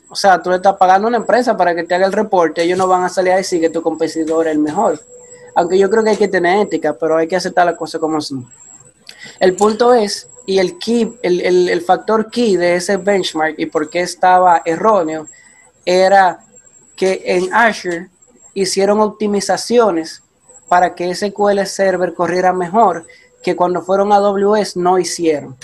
[0.09, 2.62] O sea, tú le estás pagando a una empresa para que te haga el reporte,
[2.62, 5.01] ellos no van a salir a decir que tu competidor es el mejor.
[5.55, 8.21] Aunque yo creo que hay que tener ética, pero hay que aceptar las cosas como
[8.21, 8.49] son.
[9.40, 13.90] El punto es, y el key, el, el factor key de ese benchmark y por
[13.90, 15.28] qué estaba erróneo,
[15.84, 16.42] era
[16.96, 18.08] que en Azure
[18.54, 20.22] hicieron optimizaciones
[20.66, 23.04] para que SQL Server corriera mejor
[23.42, 25.54] que cuando fueron a AWS no hicieron.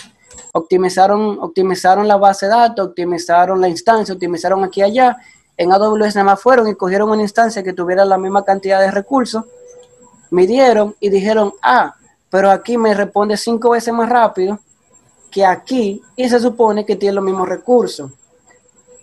[0.52, 5.16] Optimizaron, optimizaron la base de datos, optimizaron la instancia, optimizaron aquí y allá.
[5.56, 8.90] En AWS nada más fueron y cogieron una instancia que tuviera la misma cantidad de
[8.90, 9.44] recursos,
[10.30, 11.94] midieron y dijeron, ah,
[12.28, 14.58] pero aquí me responde cinco veces más rápido
[15.34, 18.12] que aquí y se supone que tiene los mismos recursos.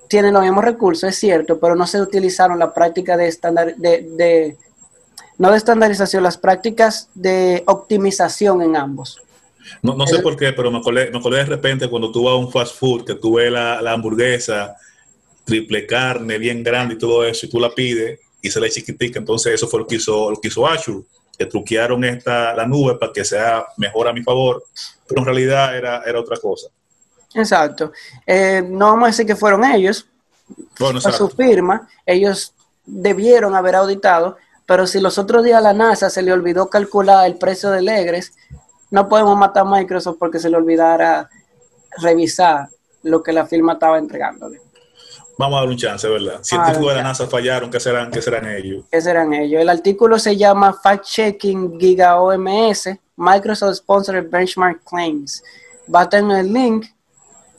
[0.08, 4.58] Tienen los mismos recursos, es cierto, pero no se utilizaron la práctica de, estándar, de
[5.42, 9.20] no de estandarización, las prácticas de optimización en ambos.
[9.82, 12.34] No, no sé por qué, pero me acordé, me acordé de repente cuando tú vas
[12.34, 14.76] a un fast food, que tú ves la, la, hamburguesa,
[15.44, 19.18] triple carne, bien grande y todo eso, y tú la pides y se le chiquitica.
[19.18, 21.06] Entonces, eso fue lo que hizo, lo que hizo Azure,
[21.42, 24.64] que truquearon esta, la nube para que sea mejor a mi favor,
[25.08, 26.68] pero en realidad era, era otra cosa.
[27.34, 27.92] Exacto.
[28.28, 30.08] Eh, no vamos a decir que fueron ellos,
[30.78, 32.54] bueno, su firma, ellos
[32.86, 37.26] debieron haber auditado, pero si los otros días a la NASA se le olvidó calcular
[37.26, 38.34] el precio de Legres,
[38.92, 41.28] no podemos matar a Microsoft porque se le olvidara
[41.98, 42.70] revisar
[43.02, 44.62] lo que la firma estaba entregándole.
[45.42, 46.44] Vamos a dar un chance, ¿verdad?
[46.44, 48.86] Científicos de la NASA fallaron, ¿qué serán, ¿qué serán ellos?
[48.92, 49.60] ¿Qué serán ellos?
[49.60, 55.44] El artículo se llama Fact Checking Giga OMS, Microsoft Sponsored Benchmark Claims.
[55.88, 56.86] Baten el link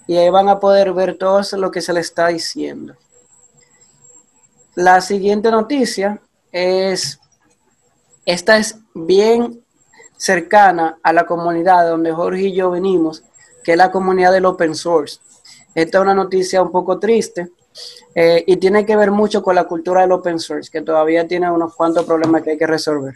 [0.07, 2.95] y ahí van a poder ver todo lo que se le está diciendo.
[4.77, 6.21] La siguiente noticia
[6.53, 7.18] es,
[8.25, 9.61] esta es bien
[10.16, 13.25] cercana a la comunidad donde Jorge y yo venimos,
[13.64, 15.18] que es la comunidad del open source.
[15.75, 17.51] Esta es una noticia un poco triste
[18.14, 21.50] eh, y tiene que ver mucho con la cultura del open source, que todavía tiene
[21.50, 23.14] unos cuantos problemas que hay que resolver.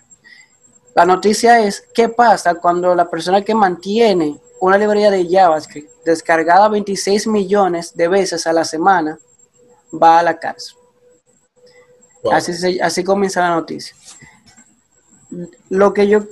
[0.94, 6.68] La noticia es, ¿qué pasa cuando la persona que mantiene una librería de JavaScript descargada
[6.70, 9.18] 26 millones de veces a la semana
[9.92, 10.76] va a la cárcel?
[12.32, 13.94] Así, así comienza la noticia.
[15.68, 16.24] Lo que, yo,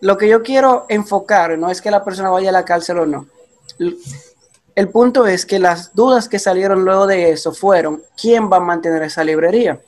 [0.00, 3.06] lo que yo quiero enfocar no es que la persona vaya a la cárcel o
[3.06, 3.26] no.
[4.78, 8.60] El punto es que las dudas que salieron luego de eso fueron, ¿quién va a
[8.60, 9.80] mantener esa librería?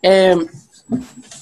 [0.00, 0.34] Eh,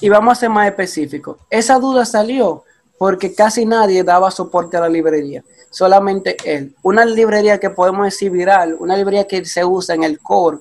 [0.01, 1.37] y vamos a ser más específicos.
[1.49, 2.65] Esa duda salió
[2.97, 6.75] porque casi nadie daba soporte a la librería, solamente él.
[6.83, 10.57] Una librería que podemos decir viral, una librería que se usa en el core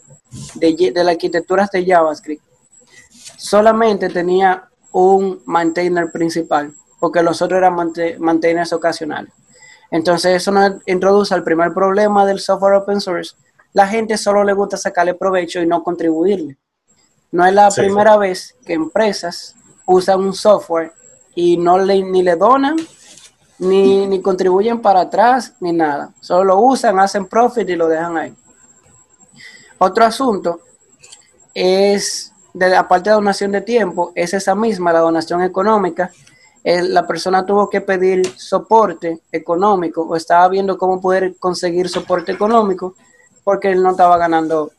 [0.54, 2.44] de, de la arquitectura de JavaScript,
[3.36, 7.74] solamente tenía un maintainer principal, porque los otros eran
[8.20, 9.32] maintainers ocasionales.
[9.90, 13.36] Entonces eso nos introduce al primer problema del software open source.
[13.72, 16.56] La gente solo le gusta sacarle provecho y no contribuirle.
[17.32, 20.92] No es la primera vez que empresas usan un software
[21.34, 22.76] y no le, ni le donan,
[23.58, 26.12] ni, ni contribuyen para atrás, ni nada.
[26.20, 28.34] Solo lo usan, hacen profit y lo dejan ahí.
[29.78, 30.60] Otro asunto
[31.52, 36.10] es, de, aparte de donación de tiempo, es esa misma, la donación económica.
[36.64, 42.94] La persona tuvo que pedir soporte económico o estaba viendo cómo poder conseguir soporte económico
[43.44, 44.72] porque él no estaba ganando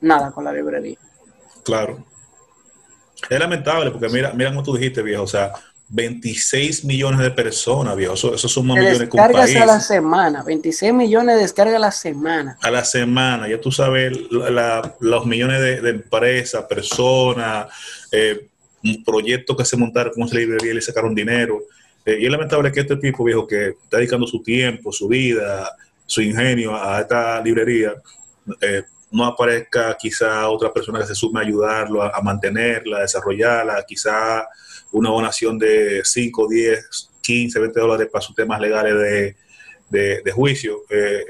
[0.00, 0.96] nada con la librería.
[1.64, 2.04] Claro.
[3.28, 5.52] Es lamentable porque mira, mira como tú dijiste, viejo, o sea,
[5.88, 8.14] 26 millones de personas, viejo.
[8.14, 9.56] Eso, eso son más millones que un país.
[9.56, 12.58] a la semana, 26 millones de descargas a la semana.
[12.62, 14.16] A la semana, ya tú sabes
[15.00, 17.66] los millones de, empresas, personas,
[18.12, 18.48] eh,
[19.04, 21.62] proyectos que se montaron con esa librería y le sacaron dinero.
[22.04, 25.68] Eh, y es lamentable que este tipo, viejo, que está dedicando su tiempo, su vida,
[26.06, 27.94] su ingenio a esta librería,
[28.60, 33.84] eh, no aparezca quizá otra persona que se sume a ayudarlo a, mantenerla, a desarrollarla,
[33.86, 34.46] quizá
[34.92, 39.34] una donación de 5, 10, 15, 20 dólares para sus temas legales
[39.88, 40.82] de, juicio.
[40.90, 41.24] Eh,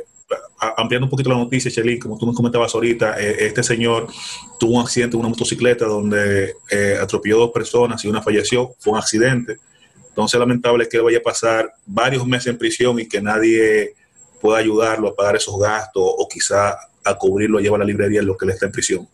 [0.59, 4.09] ampliando un poquito la noticia, Chelín, como tú me comentabas ahorita, eh, este señor
[4.59, 8.95] tuvo un accidente en una motocicleta donde eh, atropelló dos personas y una falleció, fue
[8.95, 9.59] un accidente.
[10.09, 13.95] Entonces, lamentable que él vaya a pasar varios meses en prisión y que nadie
[14.41, 18.27] pueda ayudarlo a pagar esos gastos o quizá a cubrirlo, a llevar la librería en
[18.27, 19.09] lo que él está en prisión.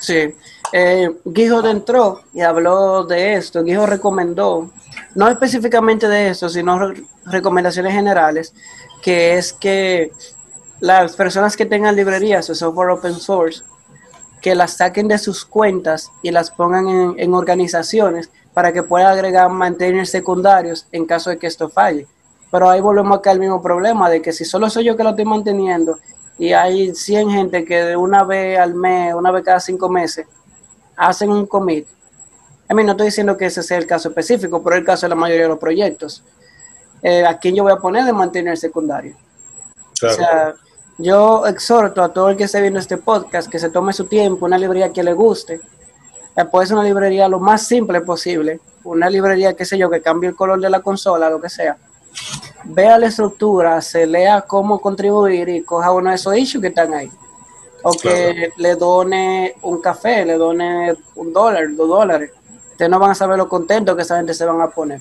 [0.00, 0.34] Sí,
[0.72, 3.64] eh, Guijo entró y habló de esto.
[3.64, 4.70] Guijo recomendó,
[5.14, 6.92] no específicamente de esto, sino
[7.24, 8.52] recomendaciones generales,
[9.04, 10.12] que es que
[10.80, 13.62] las personas que tengan librerías o software open source,
[14.40, 19.50] que las saquen de sus cuentas y las pongan en, organizaciones para que puedan agregar
[19.50, 22.06] manteners secundarios en caso de que esto falle.
[22.50, 25.10] Pero ahí volvemos acá al mismo problema de que si solo soy yo que lo
[25.10, 25.98] estoy manteniendo
[26.38, 30.26] y hay 100 gente que de una vez al mes, una vez cada cinco meses,
[30.96, 31.86] hacen un commit.
[32.70, 35.10] A mí no estoy diciendo que ese sea el caso específico, pero el caso de
[35.10, 36.24] la mayoría de los proyectos.
[37.04, 39.14] Eh, ¿A quién yo voy a poner de mantener secundario?
[40.02, 40.54] O sea,
[40.98, 44.46] yo exhorto a todo el que esté viendo este podcast que se tome su tiempo,
[44.46, 45.60] una librería que le guste.
[46.34, 50.02] Eh, puede ser una librería lo más simple posible, una librería, qué sé yo, que
[50.02, 51.76] cambie el color de la consola, lo que sea
[52.64, 56.94] vea la estructura, se lea cómo contribuir y coja uno de esos issues que están
[56.94, 57.10] ahí.
[57.82, 62.30] O que le done un café, le done un dólar, dos dólares.
[62.70, 65.00] Ustedes no van a saber lo contento que esa gente se van a poner.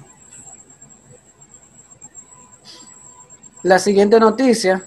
[3.63, 4.83] La siguiente noticia,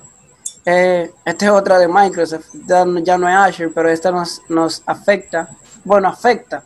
[0.67, 5.49] eh, esta es otra de Microsoft, ya, no es Azure, pero esta nos, nos afecta,
[5.83, 6.63] bueno, afecta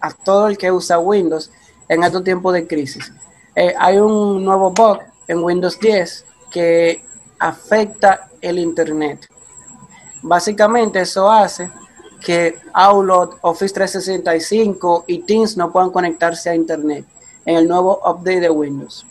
[0.00, 1.50] a todo el que usa Windows
[1.86, 3.12] en estos tiempos de crisis.
[3.54, 7.04] Eh, hay un nuevo bug en Windows 10 que
[7.38, 9.28] afecta el Internet.
[10.22, 11.70] Básicamente eso hace
[12.24, 17.04] que Outlook, Office 365 y Teams no puedan conectarse a Internet
[17.44, 19.04] en el nuevo update de Windows.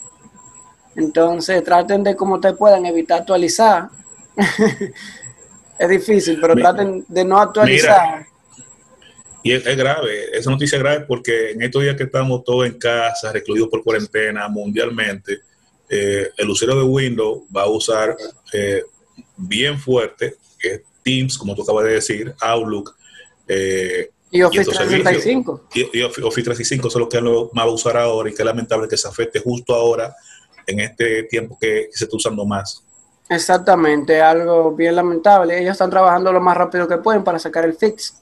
[0.96, 3.88] Entonces traten de como te puedan evitar actualizar.
[5.78, 8.26] es difícil, pero traten de no actualizar.
[9.42, 12.78] y es, grave, esa noticia es grave porque en estos días que estamos todos en
[12.78, 15.40] casa, recluidos por cuarentena mundialmente,
[15.88, 18.16] eh, el usuario de Windows va a usar
[18.52, 18.82] eh,
[19.36, 20.36] bien fuerte
[21.02, 22.94] Teams, como tú acabas de decir, Outlook.
[24.30, 25.68] Y Office 365.
[25.74, 28.86] Y, Office 365 son los que lo va a usar ahora y que es lamentable
[28.86, 30.14] que se afecte justo ahora
[30.70, 32.82] en este tiempo que, se está usando más.
[33.28, 35.58] Exactamente, algo bien lamentable.
[35.58, 38.14] Ellos están trabajando lo más rápido que pueden para sacar el fix.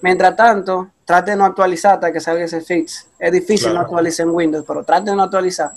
[0.00, 3.06] Mientras tanto, traten de no actualizar hasta que salga ese fix.
[3.18, 5.72] Es difícil no actualizar en Windows, pero traten de no actualizar.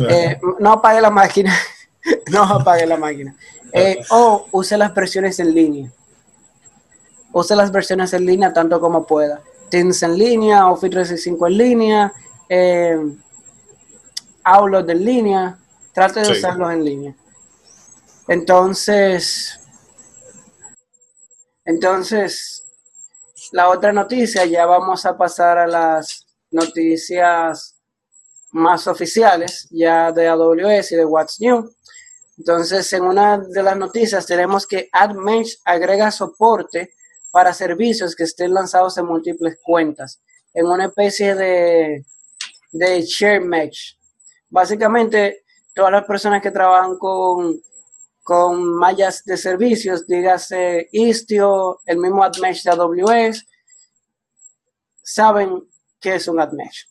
[0.00, 1.54] Eh, no apague la máquina,
[2.32, 3.34] no apague la máquina.
[3.72, 5.90] Eh, o use las versiones en línea.
[7.32, 9.40] Use las versiones en línea tanto como pueda.
[9.70, 12.12] Teams en línea, Office 365 en línea,
[12.48, 12.98] eh,
[14.44, 15.58] Outlook en línea.
[15.92, 17.16] Trate de usarlos en línea.
[18.28, 19.60] Entonces,
[21.64, 22.64] entonces,
[23.52, 27.76] la otra noticia, ya vamos a pasar a las noticias
[28.52, 31.74] más oficiales ya de AWS y de What's New.
[32.36, 36.94] Entonces, en una de las noticias tenemos que AdMesh agrega soporte
[37.30, 40.20] para servicios que estén lanzados en múltiples cuentas,
[40.52, 42.04] en una especie de,
[42.72, 43.98] de share mesh.
[44.54, 45.42] Básicamente,
[45.74, 47.60] todas las personas que trabajan con,
[48.22, 53.44] con mallas de servicios, dígase Istio, el mismo AdMesh de AWS,
[55.02, 55.68] saben
[56.00, 56.86] que es un AdMesh.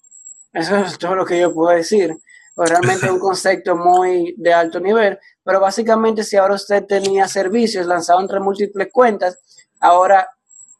[0.51, 2.13] Eso es todo lo que yo puedo decir.
[2.53, 7.29] Pues realmente es un concepto muy de alto nivel, pero básicamente si ahora usted tenía
[7.29, 9.39] servicios lanzados entre múltiples cuentas,
[9.79, 10.27] ahora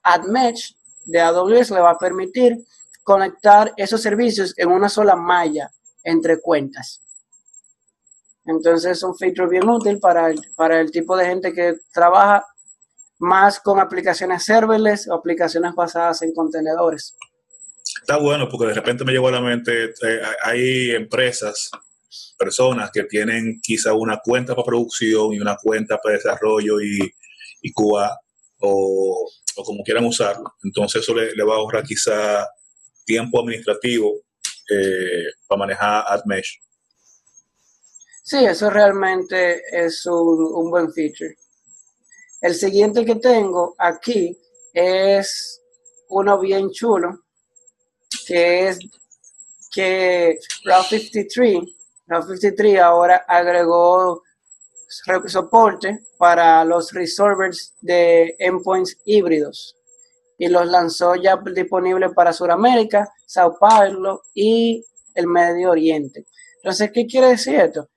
[0.02, 0.74] AdMatch
[1.06, 2.58] de AWS le va a permitir
[3.04, 5.72] conectar esos servicios en una sola malla
[6.04, 7.02] entre cuentas.
[8.46, 12.46] Entonces es un feature bien útil para el, para el tipo de gente que trabaja
[13.20, 17.16] más con aplicaciones serverless o aplicaciones basadas en contenedores.
[18.02, 21.72] Está bueno porque de repente me llegó a la mente, eh, hay empresas,
[22.38, 27.00] personas que tienen quizá una cuenta para producción y una cuenta para desarrollo y,
[27.62, 28.18] y QA
[28.60, 29.30] o,
[29.64, 30.54] como quieran usarlo.
[30.64, 32.48] Entonces eso le, va a ahorrar quizá
[33.06, 34.22] tiempo administrativo
[34.70, 36.60] eh, para manejar AdMesh.
[38.24, 41.36] Sí, eso realmente es un, buen feature.
[42.42, 44.38] El siguiente que tengo aquí
[44.74, 45.62] es
[46.10, 47.26] uno bien chulo,
[48.26, 48.80] que es
[49.72, 51.60] que Route 53,
[52.08, 54.24] Route 53 ahora agregó
[55.26, 59.76] soporte para los resolvers de endpoints híbridos
[60.44, 64.84] y los lanzó ya disponible para Sudamérica, Sao Paulo y
[65.16, 66.26] el Medio Oriente.
[66.58, 67.88] Entonces, ¿qué quiere decir esto?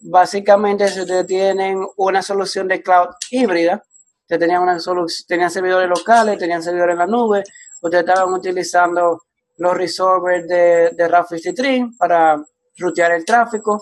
[0.00, 3.82] básicamente si ustedes tienen una solución de cloud híbrida,
[4.20, 4.78] ustedes tenían, una
[5.26, 7.44] tenían servidores locales, tenían servidores en la nube,
[7.80, 9.22] ustedes estaban utilizando
[9.56, 12.36] los resolvers de, de RAW 53 para
[12.76, 13.80] rutear el tráfico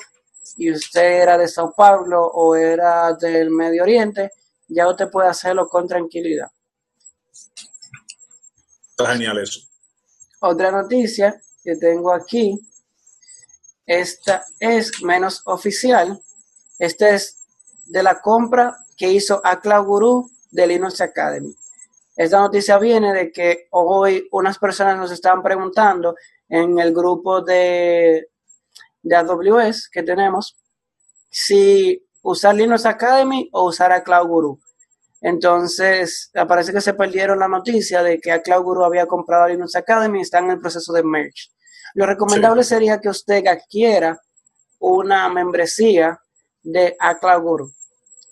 [0.56, 4.30] y usted era de Sao Paulo o era del Medio Oriente,
[4.68, 6.48] ya usted puede hacerlo con tranquilidad.
[8.98, 9.60] Genial eso.
[10.40, 12.58] Otra noticia que tengo aquí
[13.86, 16.20] esta es menos oficial.
[16.78, 17.46] Esta es
[17.86, 21.54] de la compra que hizo Cloud Guru de Linux Academy.
[22.16, 26.14] Esta noticia viene de que hoy unas personas nos estaban preguntando
[26.48, 28.28] en el grupo de,
[29.02, 30.56] de AWS que tenemos
[31.28, 34.60] si usar Linux Academy o usar Cloud Guru.
[35.26, 40.18] Entonces, parece que se perdieron la noticia de que Cloud Guru había comprado Linux Academy
[40.18, 41.48] y está en el proceso de merge.
[41.94, 44.20] Lo recomendable sería que usted adquiera
[44.80, 46.20] una membresía
[46.62, 47.72] de Aclaguru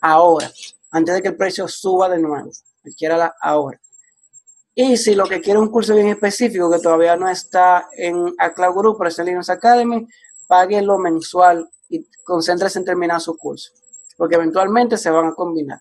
[0.03, 0.51] ahora,
[0.91, 2.51] antes de que el precio suba de nuevo.
[2.85, 3.81] Adquiérala ahora.
[4.75, 8.35] Y si lo que quiere es un curso bien específico que todavía no está en
[8.39, 10.07] Aclaguru, pero está en Linux Academy,
[10.47, 13.71] páguelo mensual y concéntrese en terminar su curso,
[14.19, 15.81] porque eventualmente se van a combinar.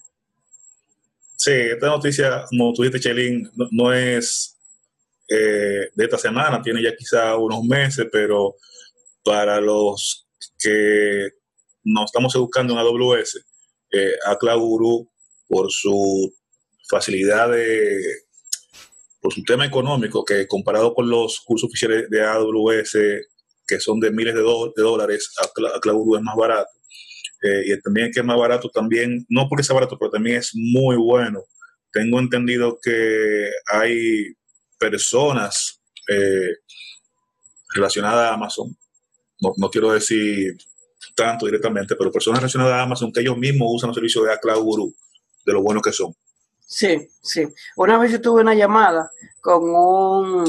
[1.44, 4.60] Sí, esta noticia, como tú dijiste, Chelín, no es
[5.28, 8.58] eh, de esta semana, tiene ya quizá unos meses, pero
[9.24, 10.28] para los
[10.60, 11.30] que
[11.84, 13.44] nos estamos educando en AWS,
[13.92, 15.08] eh, a Cloud
[15.48, 16.32] por su
[16.88, 18.00] facilidad de,
[19.20, 22.98] por su tema económico, que comparado con los cursos oficiales de AWS,
[23.66, 26.70] que son de miles de, dólares, a, es más barato.
[27.42, 30.96] Y también que es más barato también, no porque sea barato, pero también es muy
[30.96, 31.44] bueno.
[31.92, 34.34] Tengo entendido que hay
[34.78, 36.56] personas eh,
[37.74, 38.76] relacionadas a Amazon,
[39.58, 40.56] no, quiero decir
[41.16, 44.64] tanto directamente, pero personas relacionadas a Amazon que ellos mismos usan los servicios de Cloud
[44.64, 44.96] Guru,
[45.46, 46.16] de lo bueno que son.
[46.60, 47.48] Sí, sí.
[47.76, 49.10] Una vez yo tuve una llamada
[49.42, 50.46] con un,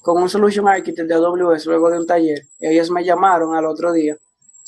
[0.00, 2.42] con un Solution Architect de AWS luego de un taller.
[2.60, 4.16] Y ellos me llamaron al otro día.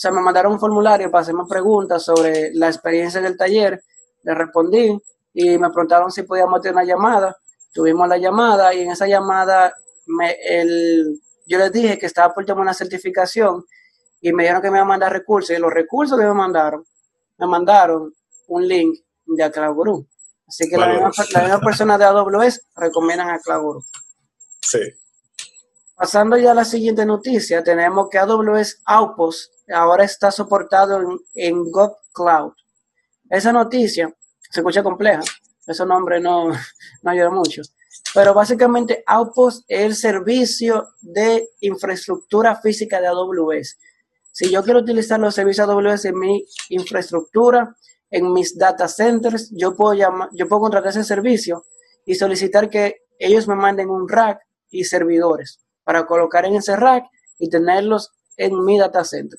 [0.01, 3.83] O sea, me mandaron un formulario para hacerme preguntas sobre la experiencia del taller.
[4.23, 4.99] Le respondí
[5.35, 7.37] y me preguntaron si podíamos tener una llamada
[7.73, 9.75] tuvimos la llamada y en esa llamada
[10.07, 13.65] me, el, yo les dije que estaba por tomar una certificación
[14.21, 16.85] y me dijeron que me iban a mandar recursos y los recursos que me mandaron,
[17.39, 18.15] me mandaron
[18.49, 20.05] un link de Cloud
[20.47, 23.85] Así que la, misma, persona de AWS recomiendan a Cloud
[24.61, 24.81] Sí.
[25.95, 31.65] Pasando ya a la siguiente noticia, tenemos que AWS Outpost ahora está soportado en, en
[32.13, 32.53] Cloud.
[33.29, 34.13] Esa noticia
[34.51, 35.21] se escucha compleja,
[35.67, 36.51] ese nombre no,
[37.03, 37.63] no ayuda mucho.
[38.15, 43.79] Pero básicamente Outpost es el servicio de infraestructura física de AWS.
[44.33, 47.77] Si yo quiero utilizar los servicios AWS en mi infraestructura,
[48.11, 51.65] en mis data centers, yo puedo, llamar, yo puedo contratar ese servicio
[52.05, 54.41] y solicitar que ellos me manden un rack
[54.71, 57.05] y servidores para colocar en ese rack
[57.39, 58.11] y tenerlos
[58.41, 59.39] en mi data center.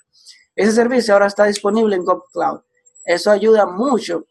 [0.55, 2.61] Ese servicio ahora está disponible en Cloud.
[3.03, 4.27] Eso ayuda mucho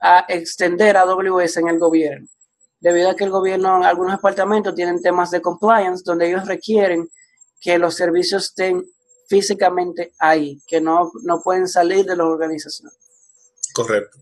[0.00, 2.28] a, extender AWS en el gobierno,
[2.80, 7.08] debido a que el gobierno, en algunos departamentos tienen temas de compliance donde ellos requieren
[7.60, 8.84] que los servicios estén
[9.28, 12.92] físicamente ahí, que no, no pueden salir de la organización.
[13.74, 14.18] Correcto.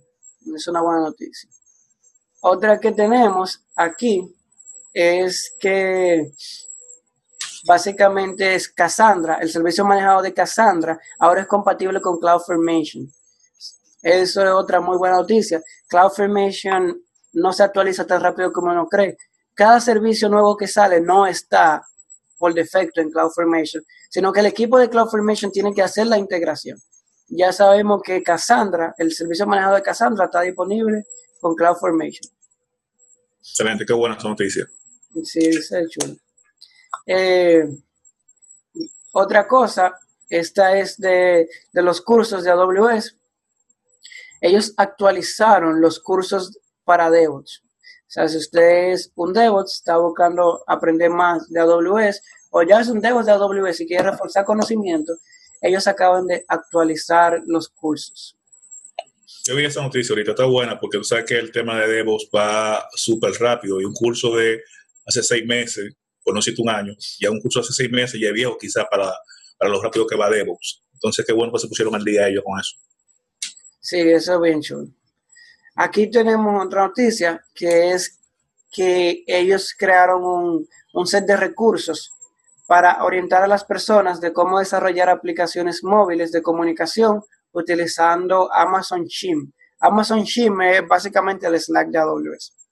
[0.55, 1.51] Es una buena noticia.
[2.41, 4.33] Otra que tenemos aquí
[4.93, 6.31] es que
[7.67, 13.11] básicamente es Cassandra, el servicio manejado de Cassandra, ahora es compatible con CloudFormation.
[14.03, 15.63] Eso es otra muy buena noticia.
[15.89, 17.03] CloudFormation
[17.33, 19.17] no se actualiza tan rápido como uno cree.
[19.55, 21.83] cada servicio nuevo que sale no está
[22.39, 26.77] por defecto en CloudFormation, sino que el equipo de CloudFormation tiene que hacer la integración.
[27.29, 31.05] Ya sabemos que Cassandra, el servicio manejado de Cassandra, está disponible
[31.41, 32.31] con CloudFormation.
[33.39, 34.67] Excelente, qué buena noticia.
[35.23, 36.17] Sí, es chulo.
[37.07, 37.65] Eh,
[39.13, 39.99] otra cosa,
[40.29, 43.17] esta es de, de los cursos de AWS.
[44.41, 47.63] Ellos actualizaron los cursos para DevOps.
[48.07, 52.81] O sea, si usted es un DevOps, está buscando aprender más de AWS, o ya
[52.81, 55.15] es un DevOps de AWS y quiere reforzar conocimiento,
[55.61, 58.37] ellos acaban de actualizar los cursos.
[59.47, 62.29] Yo vi esa noticia ahorita, está buena, porque tú sabes que el tema de DevOps
[62.35, 64.63] va súper rápido y un curso de
[65.07, 65.95] hace seis meses,
[66.25, 68.85] o no siete un año, ya un curso hace seis meses ya es viejo quizás
[68.91, 69.13] para,
[69.59, 70.83] para lo rápido que va DevOps.
[70.95, 72.77] Entonces, qué bueno que se pusieron al día ellos con eso.
[73.81, 74.89] Sí, eso es bien chulo.
[75.77, 78.19] Aquí tenemos otra noticia que es
[78.71, 82.11] que ellos crearon un, un set de recursos
[82.67, 87.23] para orientar a las personas de cómo desarrollar aplicaciones móviles de comunicación
[87.53, 89.53] utilizando Amazon Chim.
[89.81, 92.64] Amazon Chim es básicamente el Slack de AWS.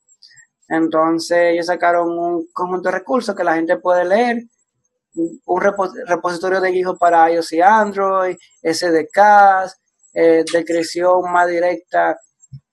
[0.73, 4.43] Entonces ellos sacaron un conjunto de recursos que la gente puede leer,
[5.15, 9.77] un repositorio de GitHub para iOS y Android, SDKs,
[10.15, 12.19] eh, de creación más directa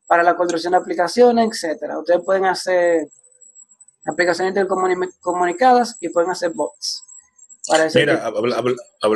[0.08, 2.00] para la construcción de aplicaciones, etcétera.
[2.00, 3.06] Ustedes pueden hacer
[4.06, 7.04] aplicaciones intercomunicadas y pueden hacer bots.
[7.96, 8.32] Mira,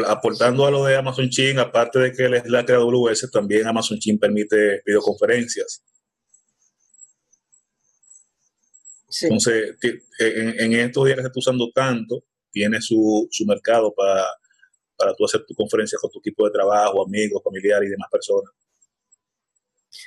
[0.08, 4.20] aportando a lo de Amazon Chin, aparte de que Slack de AWS, también Amazon Chin
[4.20, 5.82] permite videoconferencias.
[9.22, 9.76] Entonces,
[10.20, 14.26] en, estos días que se está usando tanto, tiene su, su mercado para,
[14.98, 18.52] para tú hacer tu conferencia con tu equipo de trabajo, amigos, familiares y demás personas.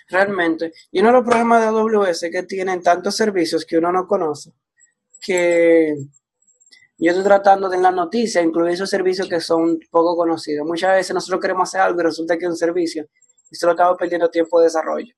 [0.08, 0.72] Realmente.
[0.90, 4.06] Y uno de los problemas de AWS es que tienen tantos servicios que uno no
[4.06, 4.52] conoce,
[5.20, 5.94] que
[6.98, 10.66] yo estoy tratando de en las noticias incluir esos servicios que son poco conocidos.
[10.66, 13.06] Muchas veces nosotros queremos hacer algo y resulta que es un servicio
[13.50, 15.14] y solo estamos perdiendo tiempo de desarrollo.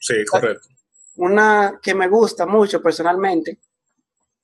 [0.00, 0.68] Sí, correcto.
[1.16, 3.58] Una que me gusta mucho personalmente,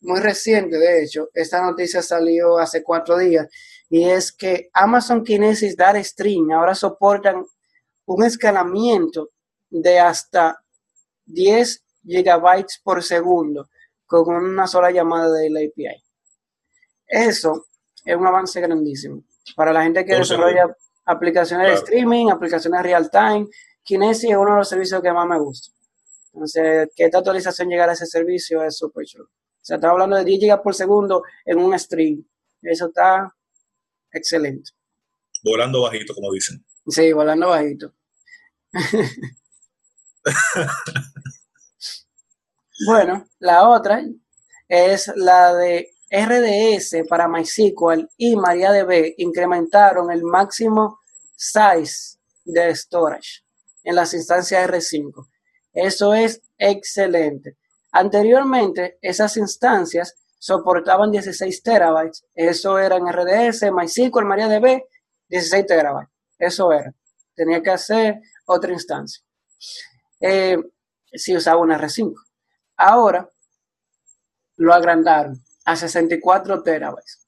[0.00, 3.48] muy reciente de hecho, esta noticia salió hace cuatro días,
[3.88, 7.44] y es que Amazon Kinesis Data Stream ahora soportan
[8.06, 9.30] un escalamiento
[9.68, 10.62] de hasta
[11.26, 13.68] 10 gigabytes por segundo
[14.06, 16.02] con una sola llamada de la API.
[17.06, 17.66] Eso
[18.04, 19.24] es un avance grandísimo.
[19.56, 23.46] Para la gente que desarrolla aplicaciones de streaming, aplicaciones real time,
[23.82, 25.72] Kinesis es uno de los servicios que más me gusta.
[26.32, 29.24] Entonces, que esta actualización llegara a ese servicio es súper chulo.
[29.24, 32.24] O sea, estamos hablando de 10 GB por segundo en un stream.
[32.62, 33.32] Eso está
[34.10, 34.70] excelente.
[35.44, 36.64] Volando bajito, como dicen.
[36.86, 37.92] Sí, volando bajito.
[42.86, 44.02] bueno, la otra
[44.68, 51.00] es la de RDS para MySQL y MariaDB incrementaron el máximo
[51.36, 53.42] size de storage
[53.84, 55.28] en las instancias R5.
[55.72, 57.56] Eso es excelente.
[57.92, 62.24] Anteriormente, esas instancias soportaban 16 terabytes.
[62.34, 64.82] Eso era en RDS, MySQL, MariaDB,
[65.28, 66.10] 16 terabytes.
[66.38, 66.92] Eso era.
[67.34, 69.22] Tenía que hacer otra instancia.
[70.20, 70.56] Eh,
[71.12, 72.14] si usaba una R5.
[72.76, 73.28] Ahora
[74.56, 77.26] lo agrandaron a 64 terabytes.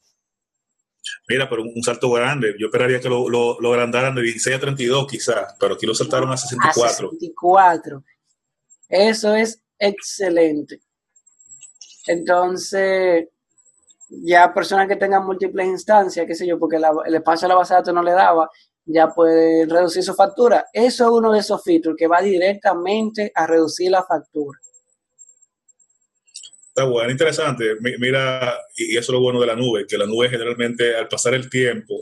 [1.29, 2.55] Mira, pero un salto grande.
[2.59, 5.95] Yo esperaría que lo, lo, lo agrandaran de 16 a 32 quizás, pero aquí lo
[5.95, 7.09] saltaron a 64.
[7.09, 8.05] A 64.
[8.89, 10.81] Eso es excelente.
[12.07, 13.29] Entonces,
[14.09, 17.75] ya personas que tengan múltiples instancias, qué sé yo, porque el espacio de la base
[17.75, 18.49] de datos no le daba,
[18.87, 20.67] ya pueden reducir su factura.
[20.73, 24.59] Eso es uno de esos features que va directamente a reducir la factura.
[26.69, 27.77] Está bueno, interesante.
[27.81, 31.35] Mira, y eso es lo bueno de la nube, que la nube generalmente al pasar
[31.35, 31.95] el tiempo,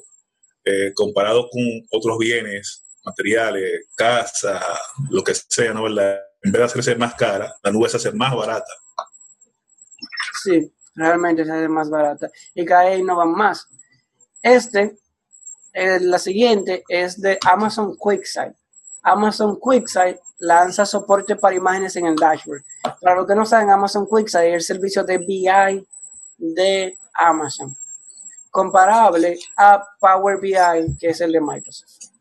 [0.64, 4.64] eh, comparado con otros bienes, materiales, casa,
[5.10, 5.82] lo que sea, ¿no?
[5.84, 6.20] ¿verdad?
[6.42, 8.72] En vez de hacerse más cara, la nube se hace más barata.
[10.42, 12.30] Sí, realmente se hace más barata.
[12.54, 13.68] Y cada vez no van más.
[14.42, 14.98] Este,
[15.72, 18.54] eh, la siguiente es de Amazon QuickSight.
[19.02, 22.64] Amazon QuickSight lanza soporte para imágenes en el dashboard.
[23.00, 25.86] Para los que no saben, Amazon QuickSight es el servicio de BI
[26.38, 27.76] de Amazon,
[28.50, 32.11] comparable a Power BI, que es el de Microsoft.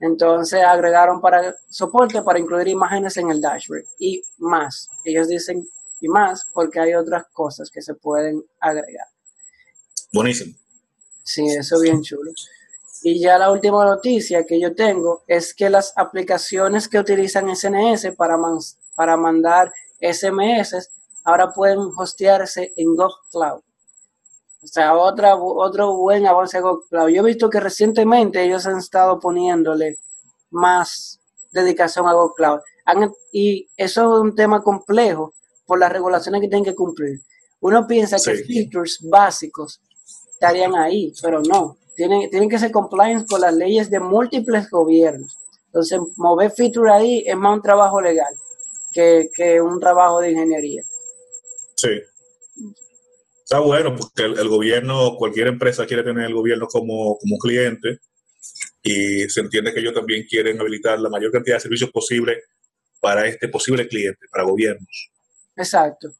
[0.00, 4.88] Entonces agregaron para soporte para incluir imágenes en el dashboard y más.
[5.04, 5.68] Ellos dicen
[6.00, 9.06] y más porque hay otras cosas que se pueden agregar.
[10.12, 10.54] Buenísimo.
[11.22, 12.32] Sí, eso es bien chulo.
[13.02, 18.14] Y ya la última noticia que yo tengo es que las aplicaciones que utilizan SNS
[18.16, 18.36] para,
[18.94, 20.88] para mandar SMS
[21.24, 23.62] ahora pueden hostearse en GovCloud.
[24.62, 27.08] O sea, otra, otro buen avance GovCloud.
[27.08, 29.98] Yo he visto que recientemente ellos han estado poniéndole
[30.50, 31.18] más
[31.52, 32.60] dedicación a GovCloud.
[33.32, 35.32] y eso es un tema complejo
[35.66, 37.20] por las regulaciones que tienen que cumplir.
[37.60, 39.80] Uno piensa que features básicos
[40.32, 41.76] estarían ahí, pero no.
[41.94, 45.36] Tienen, tienen que ser compliance con las leyes de múltiples gobiernos.
[45.66, 48.34] Entonces, mover feature ahí es más un trabajo legal
[48.92, 50.82] que, que un trabajo de ingeniería.
[51.76, 52.00] Sí.
[53.50, 57.98] Está bueno porque el, gobierno, cualquier empresa quiere tener el gobierno como, como cliente
[58.80, 62.44] y se entiende que ellos también quieren habilitar la mayor cantidad de servicios posible
[63.00, 65.10] para este posible cliente, para gobiernos.
[65.56, 66.12] Exacto.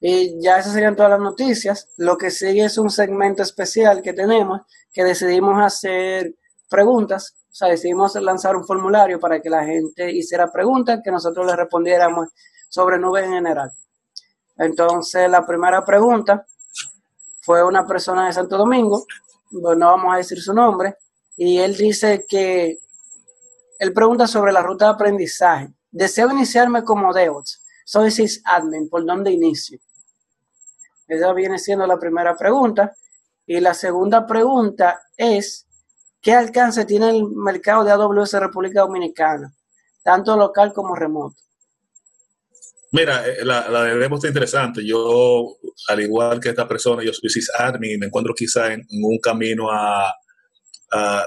[0.00, 1.88] Y ya esas serían todas las noticias.
[1.96, 4.60] Lo que sigue es un segmento especial que tenemos,
[4.92, 6.32] que decidimos hacer
[6.70, 7.34] preguntas.
[7.50, 11.56] O sea, decidimos lanzar un formulario para que la gente hiciera preguntas, que nosotros le
[11.56, 12.28] respondiéramos
[12.68, 13.72] sobre nubes en general.
[14.58, 16.46] Entonces, la primera pregunta
[17.42, 19.04] fue una persona de Santo Domingo,
[19.50, 20.96] no vamos a decir su nombre,
[21.36, 22.78] y él dice que
[23.78, 25.68] él pregunta sobre la ruta de aprendizaje.
[25.90, 29.78] Deseo iniciarme como DevOps soy sysadmin, ¿por dónde inicio?
[31.06, 32.96] Esa viene siendo la primera pregunta.
[33.46, 35.68] Y la segunda pregunta es,
[36.20, 39.54] ¿qué alcance tiene el mercado de AWS República Dominicana,
[40.02, 41.36] tanto local como remoto?
[42.96, 44.82] Mira, eh, la, la de Demo está interesante.
[44.82, 49.18] Yo, al igual que esta persona, yo soy sysadmin y me encuentro quizá en, un
[49.18, 50.12] camino a,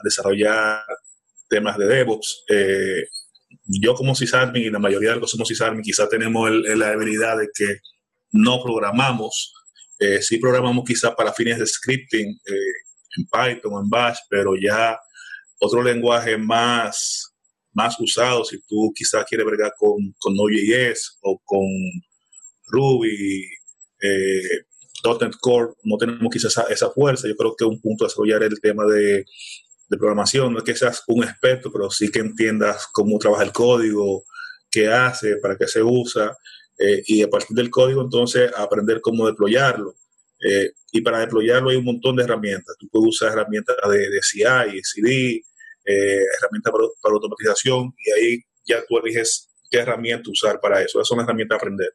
[0.03, 0.83] desarrollar
[1.47, 2.45] temas de DevOps.
[2.49, 3.03] Eh,
[3.65, 7.37] yo como sysadmin y la mayoría de los que somos sysadmin quizá tenemos la habilidad
[7.37, 7.81] de que
[8.31, 9.53] no programamos,
[9.99, 12.73] eh, sí programamos quizá para fines de scripting eh,
[13.17, 14.97] en Python en Bash, pero ya
[15.59, 17.28] otro lenguaje más,
[17.73, 21.67] más usado, si tú quizás quieres bregar con, con Node.js o con
[22.67, 23.45] Ruby,
[24.01, 24.65] eh,
[25.39, 27.27] Core, no tenemos quizás esa, esa, fuerza.
[27.27, 29.23] Yo creo que un punto a desarrollar el tema de
[29.89, 33.51] de programación, no es que seas un experto, pero sí que entiendas cómo trabaja el
[33.51, 34.23] código,
[34.69, 36.37] qué hace, para qué se usa,
[36.77, 39.95] eh, y a partir del código entonces aprender cómo deployarlo.
[40.41, 42.75] Eh, y para deployarlo hay un montón de herramientas.
[42.79, 45.41] Tú puedes usar herramientas de, CI, CD,
[45.89, 46.71] eh, herramientas
[47.01, 50.99] para, automatización, y ahí ya tú eliges qué herramienta usar para eso.
[50.99, 51.89] Esas son herramientas a aprender.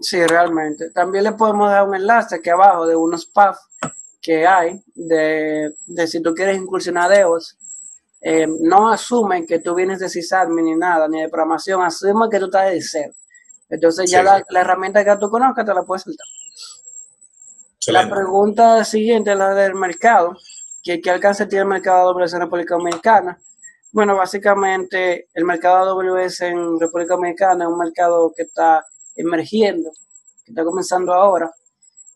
[0.00, 0.90] Sí, realmente.
[0.90, 3.60] También le podemos dar un enlace aquí abajo de unos paths
[4.20, 5.72] que hay de,
[6.06, 7.56] si tú quieres incursionar DevOps,
[8.20, 12.38] eh, no asumen que tú vienes de sysadmin ni nada, ni de programación, asumen que
[12.38, 13.14] tú estás de cero.
[13.70, 16.26] Entonces ya la, herramienta que tú conozcas te la puedes saltar.
[17.86, 20.36] La pregunta siguiente es la del mercado.
[20.82, 23.38] ¿Qué, ¿Qué, alcance tiene el mercado AWS en República Dominicana?
[23.92, 28.84] Bueno, básicamente el mercado AWS en República Dominicana es un mercado que está
[29.16, 29.90] emergiendo,
[30.44, 31.52] que está comenzando ahora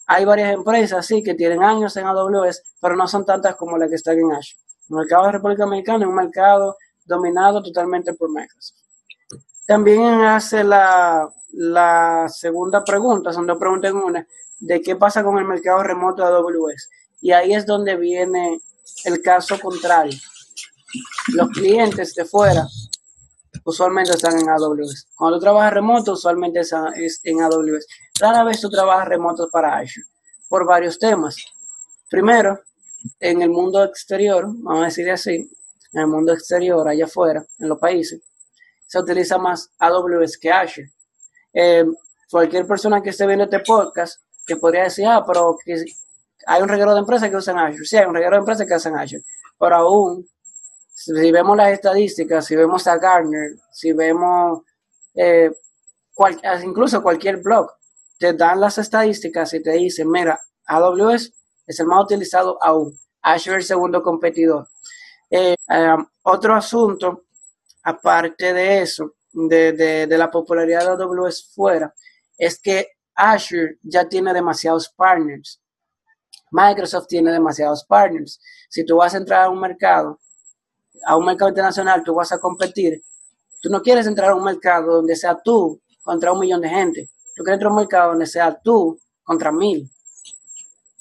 [0.06, 3.88] hay varias empresas, sí, que tienen años en AWS, pero no son tantas como las
[3.88, 4.60] que están en Azure.
[4.90, 8.80] El mercado de República Dominicana es un mercado dominado totalmente por Microsoft.
[9.66, 14.26] También hace la, la segunda pregunta, son dos preguntas en una,
[14.58, 16.90] de qué pasa con el mercado remoto de AWS.
[17.24, 18.60] Y ahí es donde viene
[19.06, 20.18] el caso contrario.
[21.32, 22.66] Los clientes de fuera
[23.64, 25.06] usualmente están en AWS.
[25.16, 27.86] Cuando trabajas remoto, usualmente es en AWS.
[28.20, 30.04] Rara vez tú trabajas remoto para Azure
[30.50, 31.36] por varios temas.
[32.10, 32.60] Primero,
[33.18, 35.50] en el mundo exterior, vamos a decir así,
[35.94, 38.20] en el mundo exterior, allá afuera, en los países,
[38.86, 40.92] se utiliza más AWS que Azure.
[41.54, 41.86] Eh,
[42.30, 45.56] cualquier persona que esté viendo este podcast, que podría decir, ah, pero
[46.46, 47.84] hay un reguero de empresas que usan Azure.
[47.84, 49.22] Sí, hay un reguero de empresas que usan Azure.
[49.58, 50.28] Pero aún
[50.94, 54.62] si vemos las estadísticas, si vemos a Gartner, si vemos
[55.14, 55.50] eh,
[56.62, 57.68] incluso cualquier blog,
[58.18, 61.32] te dan las estadísticas y te dicen, mira, AWS
[61.66, 64.68] es el más utilizado aún, Azure el segundo competidor.
[65.30, 65.56] Eh,
[66.22, 67.24] otro asunto,
[67.82, 71.92] aparte de eso, de la popularidad de AWS fuera,
[72.38, 72.86] es que
[73.16, 75.60] Azure ya tiene demasiados partners.
[76.54, 78.40] Microsoft tiene demasiados partners.
[78.68, 80.18] Si tú vas a entrar a un mercado
[81.06, 83.02] a un mercado internacional tú vas a competir,
[83.60, 87.10] tú no quieres entrar a un mercado donde sea tú contra un millón de gente.
[87.34, 89.90] Tú quieres entrar a un mercado donde sea tú contra mil.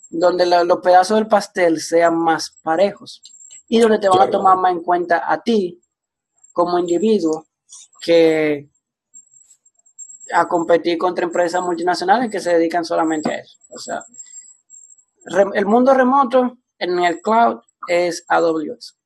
[0.09, 3.21] Donde los pedazos del pastel sean más parejos.
[3.67, 5.81] Y donde te van a tomar más en cuenta a ti
[6.51, 7.47] como individuo
[7.99, 8.69] que
[10.31, 13.57] a competir contra empresas multinacionales que se dedican solamente a eso.
[13.69, 14.03] O sea,
[15.53, 18.97] el mundo remoto en el cloud es AWS.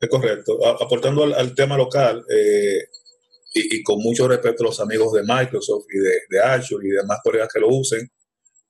[0.00, 0.58] Es correcto.
[0.66, 2.88] aportando al, tema local, eh,
[3.54, 7.20] y, con mucho respeto a los amigos de Microsoft y de, de Azure y demás
[7.22, 8.10] colegas que lo usen,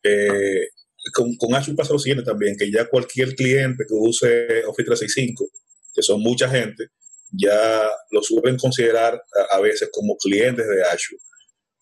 [0.03, 0.69] eh,
[1.15, 5.49] con, con Azure pasa lo siguiente también, que ya cualquier cliente que use Office 365,
[5.95, 6.89] que son mucha gente,
[7.31, 11.23] ya lo suelen considerar a, veces como clientes de Azure.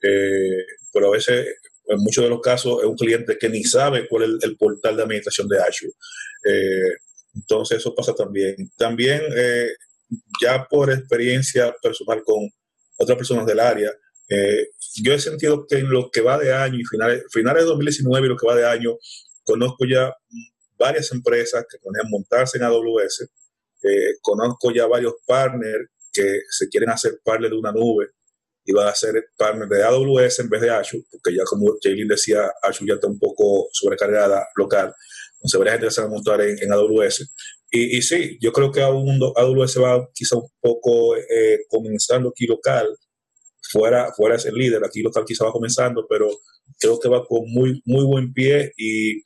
[0.03, 1.47] Eh, pero a veces,
[1.91, 4.97] en muchos de los casos, es un cliente que ni sabe cuál es el, portal
[4.97, 5.93] de administración de Azure.
[6.45, 6.97] Eh,
[7.35, 8.57] entonces, eso pasa también.
[8.77, 9.23] También,
[10.43, 12.49] ya por experiencia personal con
[12.99, 13.91] otras personas del área,
[14.31, 14.69] eh,
[15.03, 18.27] yo he sentido que en lo que va de año y finales, finales de 2019
[18.27, 18.97] y lo que va de año,
[19.43, 20.15] conozco ya
[20.79, 23.29] varias empresas que planean montarse en AWS,
[23.83, 28.11] eh, conozco ya varios partners que se quieren hacer partner de una nube
[28.71, 32.07] y van a ser partner de AWS en vez de Azure, porque ya como Jaylin
[32.07, 34.95] decía, Azure ya está un poco sobrecargada local,
[35.35, 37.33] entonces varias gente se va a montar en, AWS.
[37.73, 42.87] Y, y, sí, yo creo que AWS va quizá un poco eh, comenzando aquí local,
[43.73, 44.85] fuera, fuera ese líder.
[44.85, 46.29] Aquí local quizá va comenzando, pero
[46.79, 49.23] creo que va con muy, muy buen pie y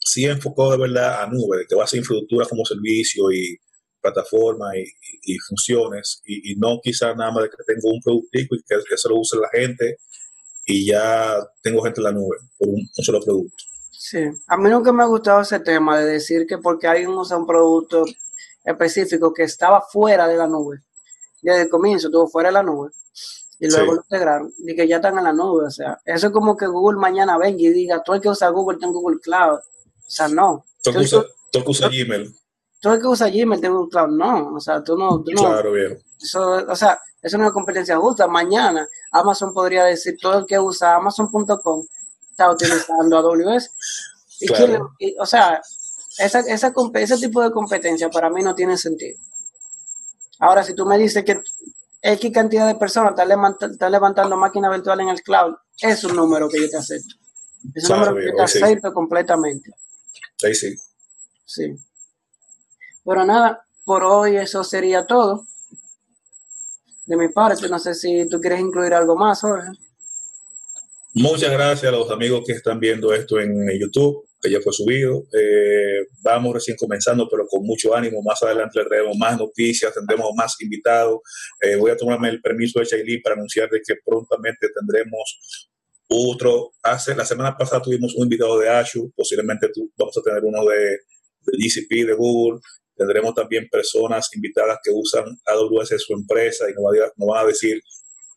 [0.00, 3.58] sí enfocado de verdad a nube, que va a ser infraestructura como servicio y
[4.04, 8.76] plataforma y, funciones, y, no quizá nada más de que tengo un productico y que,
[8.88, 9.98] que se lo use la gente
[10.66, 13.64] y ya tengo gente en la nube por un, solo producto.
[13.90, 17.36] Sí, a mí nunca me ha gustado ese tema de decir que porque alguien usa
[17.36, 18.04] un producto
[18.64, 20.82] específico que estaba fuera de la nube,
[21.42, 22.90] desde el comienzo estuvo fuera de la nube,
[23.58, 25.66] y luego lo integraron y que ya están en la nube.
[25.66, 28.48] O sea, eso es como que Google mañana venga y diga, todo el que usa
[28.48, 29.58] Google está en Google Cloud.
[29.58, 30.64] O sea, no.
[30.84, 32.34] El que usa, Gmail.
[32.84, 34.10] Todo el que usa Gmail tiene Google Cloud.
[34.10, 35.24] No, o sea, tú no.
[35.24, 35.98] claro, bien.
[36.22, 38.26] Eso, o sea, eso no es competencia justa.
[38.26, 41.86] Mañana Amazon podría decir, todo el que usa Amazon.com
[42.30, 43.70] está utilizando AWS.
[44.40, 44.94] Y claro.
[45.18, 45.62] o sea,
[46.18, 49.18] esa, esa, ese tipo de competencia para mí no tiene sentido.
[50.40, 51.40] Ahora, si tú me dices que
[52.02, 56.60] X cantidad de personas están levantando máquinas virtuales en el cloud, es un número que
[56.60, 57.14] yo te acepto.
[57.74, 59.70] Es un número que yo te acepto completamente.
[60.36, 60.76] Sí, sí.
[61.46, 61.74] Sí.
[63.04, 65.46] Pero nada, por hoy eso sería todo.
[67.06, 69.68] De mi parte, no sé si tú quieres incluir algo más, Jorge.
[71.14, 75.24] Muchas gracias a los amigos que están viendo esto en YouTube que ya fue subido.
[75.32, 78.22] Eh, vamos recién comenzando, pero con mucho ánimo.
[78.22, 81.20] Más adelante le traemos más noticias, tendremos más invitados.
[81.60, 85.68] Eh, voy a tomarme el permiso de Shailin para anunciar de que prontamente tendremos
[86.08, 86.72] otro.
[86.82, 90.98] Hace, la semana pasada tuvimos un invitado de Azure, posiblemente vamos a tener uno de,
[91.46, 92.60] de GCP, de Google.
[92.96, 96.84] Tendremos también personas invitadas que usan AWS en su empresa y nos,
[97.16, 97.80] nos van a decir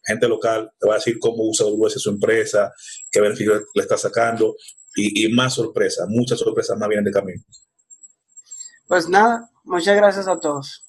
[0.07, 2.71] gente local te va a decir cómo usa AWS su empresa,
[3.11, 4.55] qué beneficios le está sacando
[4.95, 7.43] y, más sorpresas, muchas sorpresas más vienen de camino.
[8.87, 10.86] Pues nada, muchas gracias a todos.